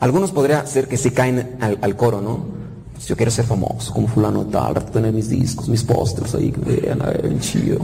[0.00, 2.46] Algunos podría ser que se caen al, al coro, ¿no?
[2.92, 6.60] Pues yo quiero ser famoso, como fulano tal, tener mis discos, mis pósters ahí, que
[6.60, 7.78] vean, a ver, chido.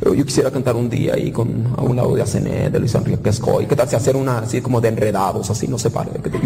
[0.00, 2.94] Pero yo quisiera cantar un día ahí con a un lado de Asené, de Luis
[2.94, 3.66] Enrique Escoy.
[3.66, 6.38] ¿Qué tal si hacer una así como de enredados, así, no sé, para que te...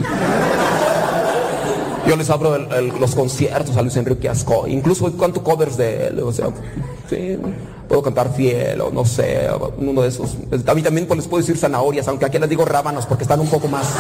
[2.07, 4.73] Yo les abro el, los conciertos a Luis Enrique Ascoy.
[4.73, 6.21] Incluso canto covers de él.
[6.21, 6.49] O sea,
[7.09, 7.39] sí,
[7.89, 9.49] puedo cantar fiel o no sé,
[9.79, 10.37] uno de esos.
[10.67, 13.41] A mí también pues, les puedo decir zanahorias, aunque aquí les digo rábanos porque están
[13.41, 13.87] un poco más.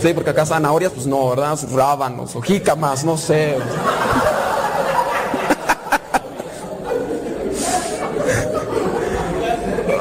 [0.00, 1.58] Sí, porque acá zanahorias, pues no, ¿verdad?
[1.74, 3.56] Rábanos o jícamas, no sé.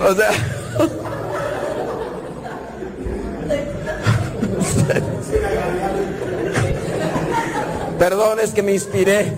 [0.07, 0.29] o sea.
[7.99, 9.33] Perdón, es que me inspiré.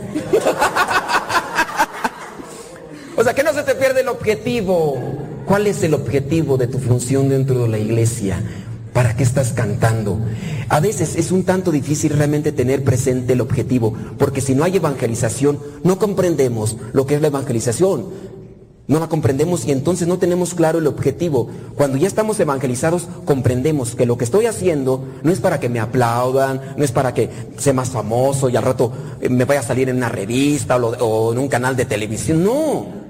[3.15, 4.97] o sea, que no se te pierde el objetivo.
[5.45, 8.43] ¿Cuál es el objetivo de tu función dentro de la iglesia?
[8.93, 10.19] ¿Para qué estás cantando?
[10.67, 14.75] A veces es un tanto difícil realmente tener presente el objetivo, porque si no hay
[14.75, 18.05] evangelización, no comprendemos lo que es la evangelización.
[18.89, 21.47] No la comprendemos y entonces no tenemos claro el objetivo.
[21.75, 25.79] Cuando ya estamos evangelizados, comprendemos que lo que estoy haciendo no es para que me
[25.79, 28.91] aplaudan, no es para que sea más famoso y al rato
[29.29, 32.43] me vaya a salir en una revista o, o en un canal de televisión.
[32.43, 33.08] No.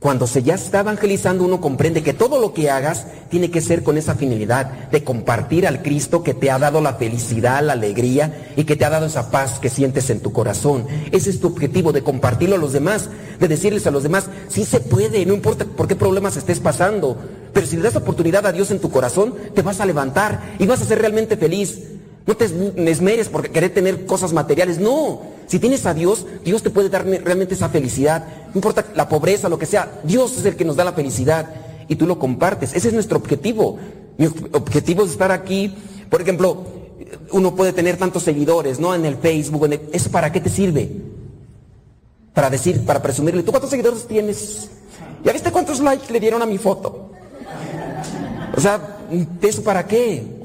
[0.00, 3.82] Cuando se ya está evangelizando, uno comprende que todo lo que hagas tiene que ser
[3.82, 8.52] con esa finalidad de compartir al Cristo que te ha dado la felicidad, la alegría
[8.54, 10.86] y que te ha dado esa paz que sientes en tu corazón.
[11.10, 14.64] Ese es tu objetivo, de compartirlo a los demás, de decirles a los demás, sí
[14.64, 17.16] se puede, no importa por qué problemas estés pasando,
[17.52, 20.66] pero si le das oportunidad a Dios en tu corazón, te vas a levantar y
[20.66, 21.80] vas a ser realmente feliz.
[22.24, 25.37] No te esmeres por querer tener cosas materiales, no.
[25.48, 28.24] Si tienes a Dios, Dios te puede dar realmente esa felicidad.
[28.48, 31.48] No importa la pobreza, lo que sea, Dios es el que nos da la felicidad
[31.88, 32.74] y tú lo compartes.
[32.74, 33.78] Ese es nuestro objetivo.
[34.18, 35.74] Mi objetivo es estar aquí.
[36.10, 36.64] Por ejemplo,
[37.32, 38.94] uno puede tener tantos seguidores, ¿no?
[38.94, 40.90] En el Facebook, ¿eso para qué te sirve?
[42.34, 44.68] Para decir, para presumirle, ¿tú cuántos seguidores tienes?
[45.24, 47.10] ¿Ya viste cuántos likes le dieron a mi foto?
[48.54, 48.98] O sea,
[49.40, 50.37] ¿eso para qué?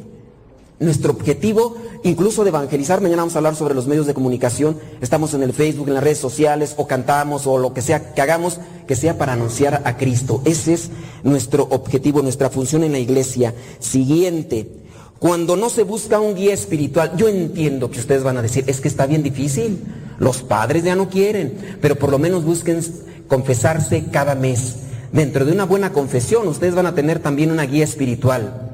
[0.84, 5.34] Nuestro objetivo, incluso de evangelizar, mañana vamos a hablar sobre los medios de comunicación, estamos
[5.34, 8.60] en el Facebook, en las redes sociales, o cantamos, o lo que sea que hagamos,
[8.86, 10.42] que sea para anunciar a Cristo.
[10.44, 10.90] Ese es
[11.24, 13.54] nuestro objetivo, nuestra función en la iglesia.
[13.80, 14.68] Siguiente,
[15.20, 18.82] cuando no se busca un guía espiritual, yo entiendo que ustedes van a decir, es
[18.82, 19.86] que está bien difícil,
[20.20, 22.82] los padres ya no quieren, pero por lo menos busquen
[23.30, 24.76] confesarse cada mes.
[25.14, 28.73] Dentro de una buena confesión, ustedes van a tener también una guía espiritual.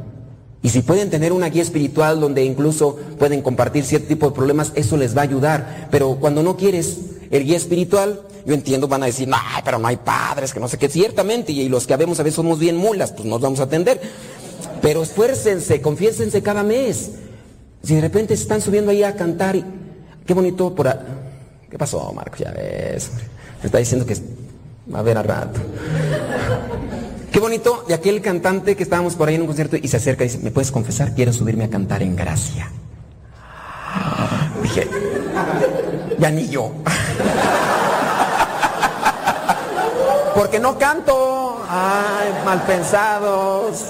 [0.61, 4.71] Y si pueden tener una guía espiritual donde incluso pueden compartir cierto tipo de problemas,
[4.75, 5.87] eso les va a ayudar.
[5.89, 6.97] Pero cuando no quieres
[7.31, 10.67] el guía espiritual, yo entiendo, van a decir, no, pero no hay padres, que no
[10.67, 13.59] sé qué, ciertamente, y los que habemos a veces somos bien mulas, pues nos vamos
[13.59, 14.01] a atender.
[14.81, 17.11] Pero esfuércense, confiésense cada mes.
[17.83, 19.63] Si de repente están subiendo ahí a cantar y
[20.25, 20.75] qué bonito.
[21.69, 22.37] ¿Qué pasó, Marco?
[22.37, 23.11] Ya ves.
[23.61, 24.17] Me está diciendo que
[24.93, 25.59] a ver al rato.
[27.39, 30.27] Bonito de aquel cantante que estábamos por ahí en un concierto y se acerca y
[30.27, 31.15] dice, ¿me puedes confesar?
[31.15, 32.69] Quiero subirme a cantar en gracia.
[34.61, 34.87] Dije,
[36.17, 36.73] ya ni yo.
[40.35, 41.61] Porque no canto.
[41.69, 43.83] Ay, mal pensados.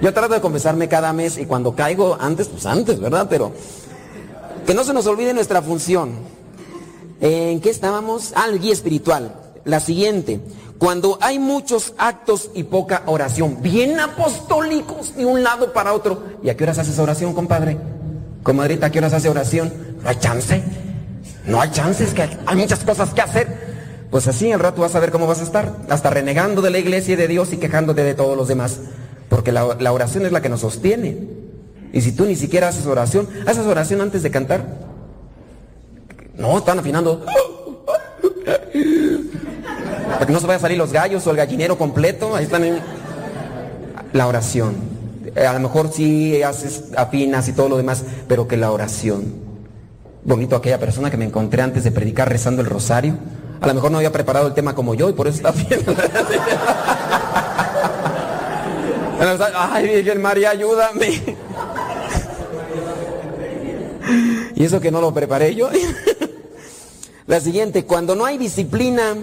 [0.00, 3.26] Yo trato de confesarme cada mes y cuando caigo, antes, pues antes, ¿verdad?
[3.28, 3.52] Pero
[4.66, 6.12] que no se nos olvide nuestra función.
[7.20, 8.32] ¿En qué estábamos?
[8.36, 9.34] Ah, el guía espiritual
[9.64, 10.40] la siguiente.
[10.78, 16.22] Cuando hay muchos actos y poca oración, bien apostólicos de un lado para otro.
[16.42, 17.76] ¿Y a qué horas haces oración, compadre?
[18.42, 19.72] Comadrita, ¿a qué horas hace oración?
[20.02, 20.62] No hay chance.
[21.46, 23.70] No hay chances, que hay muchas cosas que hacer.
[24.10, 25.76] Pues así al rato vas a ver cómo vas a estar.
[25.88, 28.80] Hasta renegando de la iglesia y de Dios y quejándote de todos los demás.
[29.28, 31.28] Porque la, la oración es la que nos sostiene.
[31.92, 34.64] Y si tú ni siquiera haces oración, ¿haces oración antes de cantar?
[36.36, 37.24] No, están afinando.
[40.12, 42.34] Para que no se vaya a salir los gallos o el gallinero completo.
[42.36, 42.80] Ahí están en
[44.12, 44.74] la oración.
[45.34, 49.32] Eh, a lo mejor sí haces afinas y todo lo demás, pero que la oración.
[50.24, 53.16] Bonito aquella persona que me encontré antes de predicar rezando el rosario.
[53.60, 55.80] A lo mejor no había preparado el tema como yo y por eso está bien.
[59.54, 61.36] Ay, Virgen María, ayúdame.
[64.54, 65.70] Y eso que no lo preparé yo.
[67.26, 69.14] La siguiente, cuando no hay disciplina,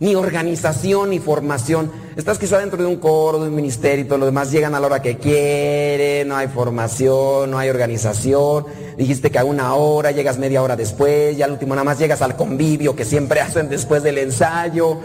[0.00, 1.92] ni organización, ni formación.
[2.16, 4.80] Estás quizá dentro de un coro, de un ministerio y todo lo demás, llegan a
[4.80, 8.64] la hora que quieren, no hay formación, no hay organización.
[8.96, 12.22] Dijiste que a una hora, llegas media hora después, y al último nada más llegas
[12.22, 14.98] al convivio que siempre hacen después del ensayo,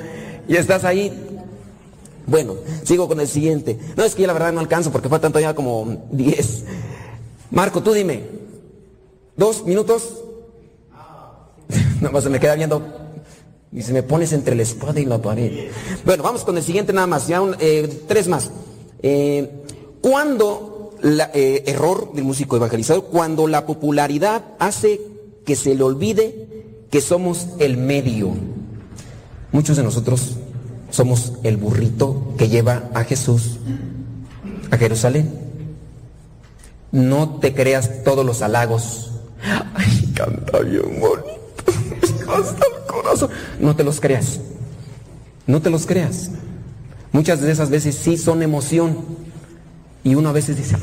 [0.47, 1.11] y estás ahí.
[2.25, 3.77] Bueno, sigo con el siguiente.
[3.97, 6.63] No, es que yo la verdad no alcanzo porque faltan todavía como 10.
[7.51, 8.23] Marco, tú dime.
[9.35, 10.23] ¿Dos minutos?
[12.11, 13.04] más se me queda viendo
[13.75, 15.69] y se me pones entre la espada y la pared.
[16.05, 18.49] Bueno, vamos con el siguiente nada más, ya eh, tres más.
[19.03, 19.51] Eh,
[20.01, 25.01] cuando, eh, error del músico evangelizador, cuando la popularidad hace
[25.45, 26.47] que se le olvide
[26.89, 28.31] que somos el medio.
[29.51, 30.37] Muchos de nosotros
[30.89, 33.57] somos el burrito que lleva a Jesús
[34.71, 35.37] a Jerusalén.
[36.91, 39.11] No te creas todos los halagos.
[39.75, 42.65] Ay, canta bien bonito.
[43.59, 44.39] No te los creas.
[45.47, 46.31] No te los creas.
[47.11, 48.97] Muchas de esas veces sí son emoción.
[50.03, 50.77] Y uno a veces dice,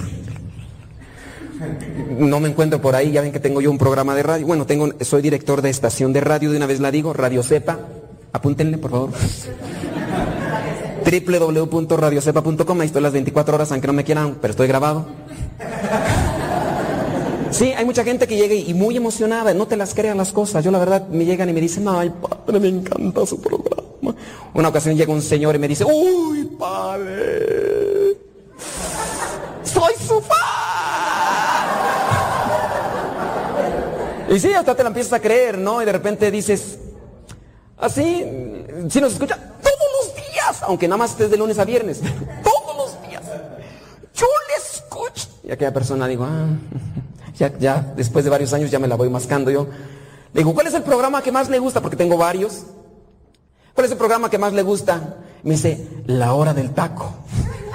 [2.18, 4.46] no me encuentro por ahí, ya ven que tengo yo un programa de radio.
[4.46, 7.78] Bueno, tengo, soy director de estación de radio, de una vez la digo, Radio Cepa.
[8.32, 9.10] Apúntenle, por favor.
[11.04, 15.06] www.radiocepa.com, ahí estoy las 24 horas, aunque no me quieran, pero estoy grabado.
[17.52, 20.64] Sí, hay mucha gente que llega y muy emocionada, no te las crean las cosas.
[20.64, 24.16] Yo la verdad me llegan y me dicen, ay padre, me encanta su programa.
[24.54, 28.16] Una ocasión llega un señor y me dice, uy padre,
[29.64, 30.38] soy su fan.
[34.30, 35.82] Y sí, hasta te la empiezas a creer, ¿no?
[35.82, 36.78] Y de repente dices,
[37.76, 38.24] así,
[38.88, 42.76] si nos escucha todos los días, aunque nada más estés de lunes a viernes, todos
[42.78, 43.22] los días.
[44.14, 45.28] Yo le escucho.
[45.44, 46.46] Y aquella persona digo, ah.
[47.38, 49.66] Ya, ya, después de varios años ya me la voy mascando yo.
[50.34, 51.80] Le digo, ¿cuál es el programa que más le gusta?
[51.80, 52.64] Porque tengo varios.
[53.74, 55.16] ¿Cuál es el programa que más le gusta?
[55.42, 57.12] Me dice, La Hora del Taco.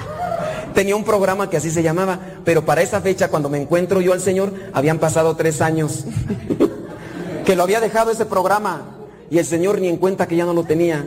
[0.74, 4.14] Tenía un programa que así se llamaba, pero para esa fecha, cuando me encuentro yo
[4.14, 6.06] al Señor, habían pasado tres años.
[7.46, 8.98] que lo había dejado ese programa
[9.30, 11.06] y el Señor ni en cuenta que ya no lo tenía.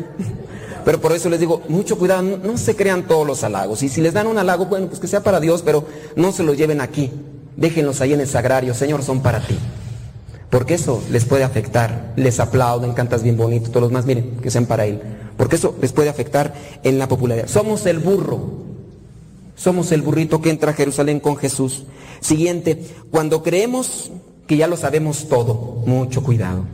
[0.84, 3.82] Pero por eso les digo, mucho cuidado, no, se crean todos los halagos.
[3.82, 5.84] Y si les dan un halago, bueno, pues que sea para Dios, pero
[6.16, 7.12] no se los lleven aquí.
[7.60, 9.56] Déjenlos ahí en el sagrario, Señor, son para ti.
[10.48, 12.14] Porque eso les puede afectar.
[12.16, 15.00] Les aplauden, cantas bien bonito, todos los más, miren, que sean para Él.
[15.36, 17.48] Porque eso les puede afectar en la popularidad.
[17.48, 18.40] Somos el burro.
[19.56, 21.84] Somos el burrito que entra a Jerusalén con Jesús.
[22.20, 24.10] Siguiente, cuando creemos
[24.46, 26.64] que ya lo sabemos todo, mucho cuidado.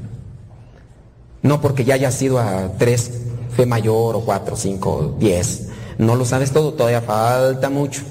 [1.43, 3.11] No porque ya haya sido a tres,
[3.57, 5.69] fe mayor, o cuatro, cinco, diez.
[5.99, 8.03] No lo sabes todo, todavía falta mucho.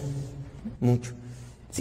[0.82, 1.14] Mucho.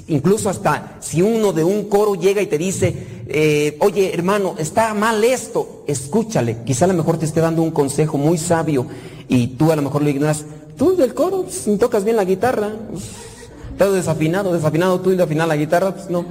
[0.09, 2.95] Incluso hasta si uno de un coro llega y te dice,
[3.29, 6.59] eh, oye hermano, está mal esto, escúchale.
[6.65, 8.87] Quizá a lo mejor te esté dando un consejo muy sabio
[9.29, 10.45] y tú a lo mejor lo ignoras.
[10.77, 12.73] Tú del coro, pues, tocas bien la guitarra,
[13.71, 16.25] estás desafinado, desafinado tú y de afinar la guitarra, pues no.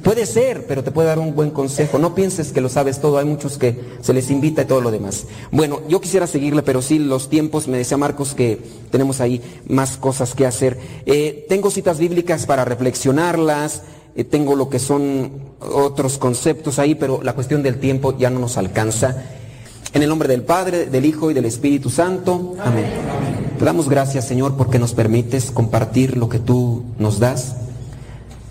[0.00, 1.98] Puede ser, pero te puede dar un buen consejo.
[1.98, 3.18] No pienses que lo sabes todo.
[3.18, 5.26] Hay muchos que se les invita y todo lo demás.
[5.50, 8.58] Bueno, yo quisiera seguirle, pero sí, los tiempos, me decía Marcos que
[8.90, 10.78] tenemos ahí más cosas que hacer.
[11.04, 13.82] Eh, tengo citas bíblicas para reflexionarlas.
[14.14, 15.30] Eh, tengo lo que son
[15.60, 19.24] otros conceptos ahí, pero la cuestión del tiempo ya no nos alcanza.
[19.92, 22.54] En el nombre del Padre, del Hijo y del Espíritu Santo.
[22.64, 22.86] Amén.
[23.58, 27.56] Te damos gracias, Señor, porque nos permites compartir lo que tú nos das.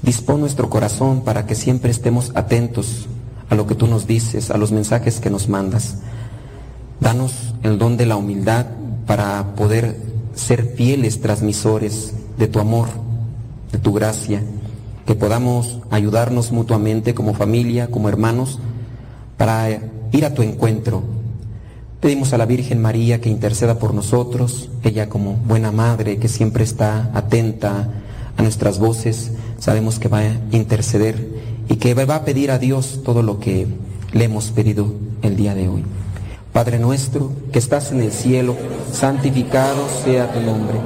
[0.02, 3.08] Dispón nuestro corazón para que siempre estemos atentos
[3.50, 5.98] a lo que tú nos dices, a los mensajes que nos mandas.
[7.00, 8.66] Danos el don de la humildad
[9.06, 9.98] para poder
[10.34, 12.88] ser fieles transmisores de tu amor,
[13.72, 14.42] de tu gracia,
[15.06, 18.60] que podamos ayudarnos mutuamente como familia, como hermanos,
[19.38, 19.70] para
[20.12, 21.04] ir a tu encuentro.
[22.00, 26.64] Pedimos a la Virgen María que interceda por nosotros, ella como buena madre que siempre
[26.64, 27.90] está atenta
[28.38, 31.16] a nuestras voces, sabemos que va a interceder
[31.70, 33.68] y que va a pedir a Dios todo lo que
[34.12, 35.84] le hemos pedido el día de hoy.
[36.54, 38.58] Padre nuestro que estás en el cielo,
[38.92, 40.80] santificado sea tu nombre.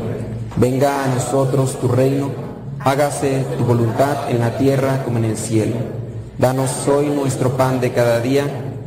[0.57, 2.29] Venga a nosotros tu reino,
[2.79, 5.75] hágase tu voluntad en la tierra como en el cielo.
[6.37, 8.45] Danos hoy nuestro pan de cada día,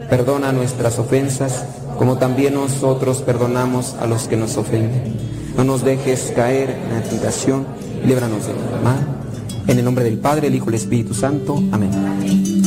[0.08, 1.64] perdona nuestras ofensas,
[1.98, 5.16] como también nosotros perdonamos a los que nos ofenden.
[5.56, 7.66] No nos dejes caer en la tentación
[8.06, 8.46] líbranos
[8.82, 8.96] del.
[9.66, 11.62] En el nombre del Padre, el Hijo y el Espíritu Santo.
[11.72, 12.57] Amén.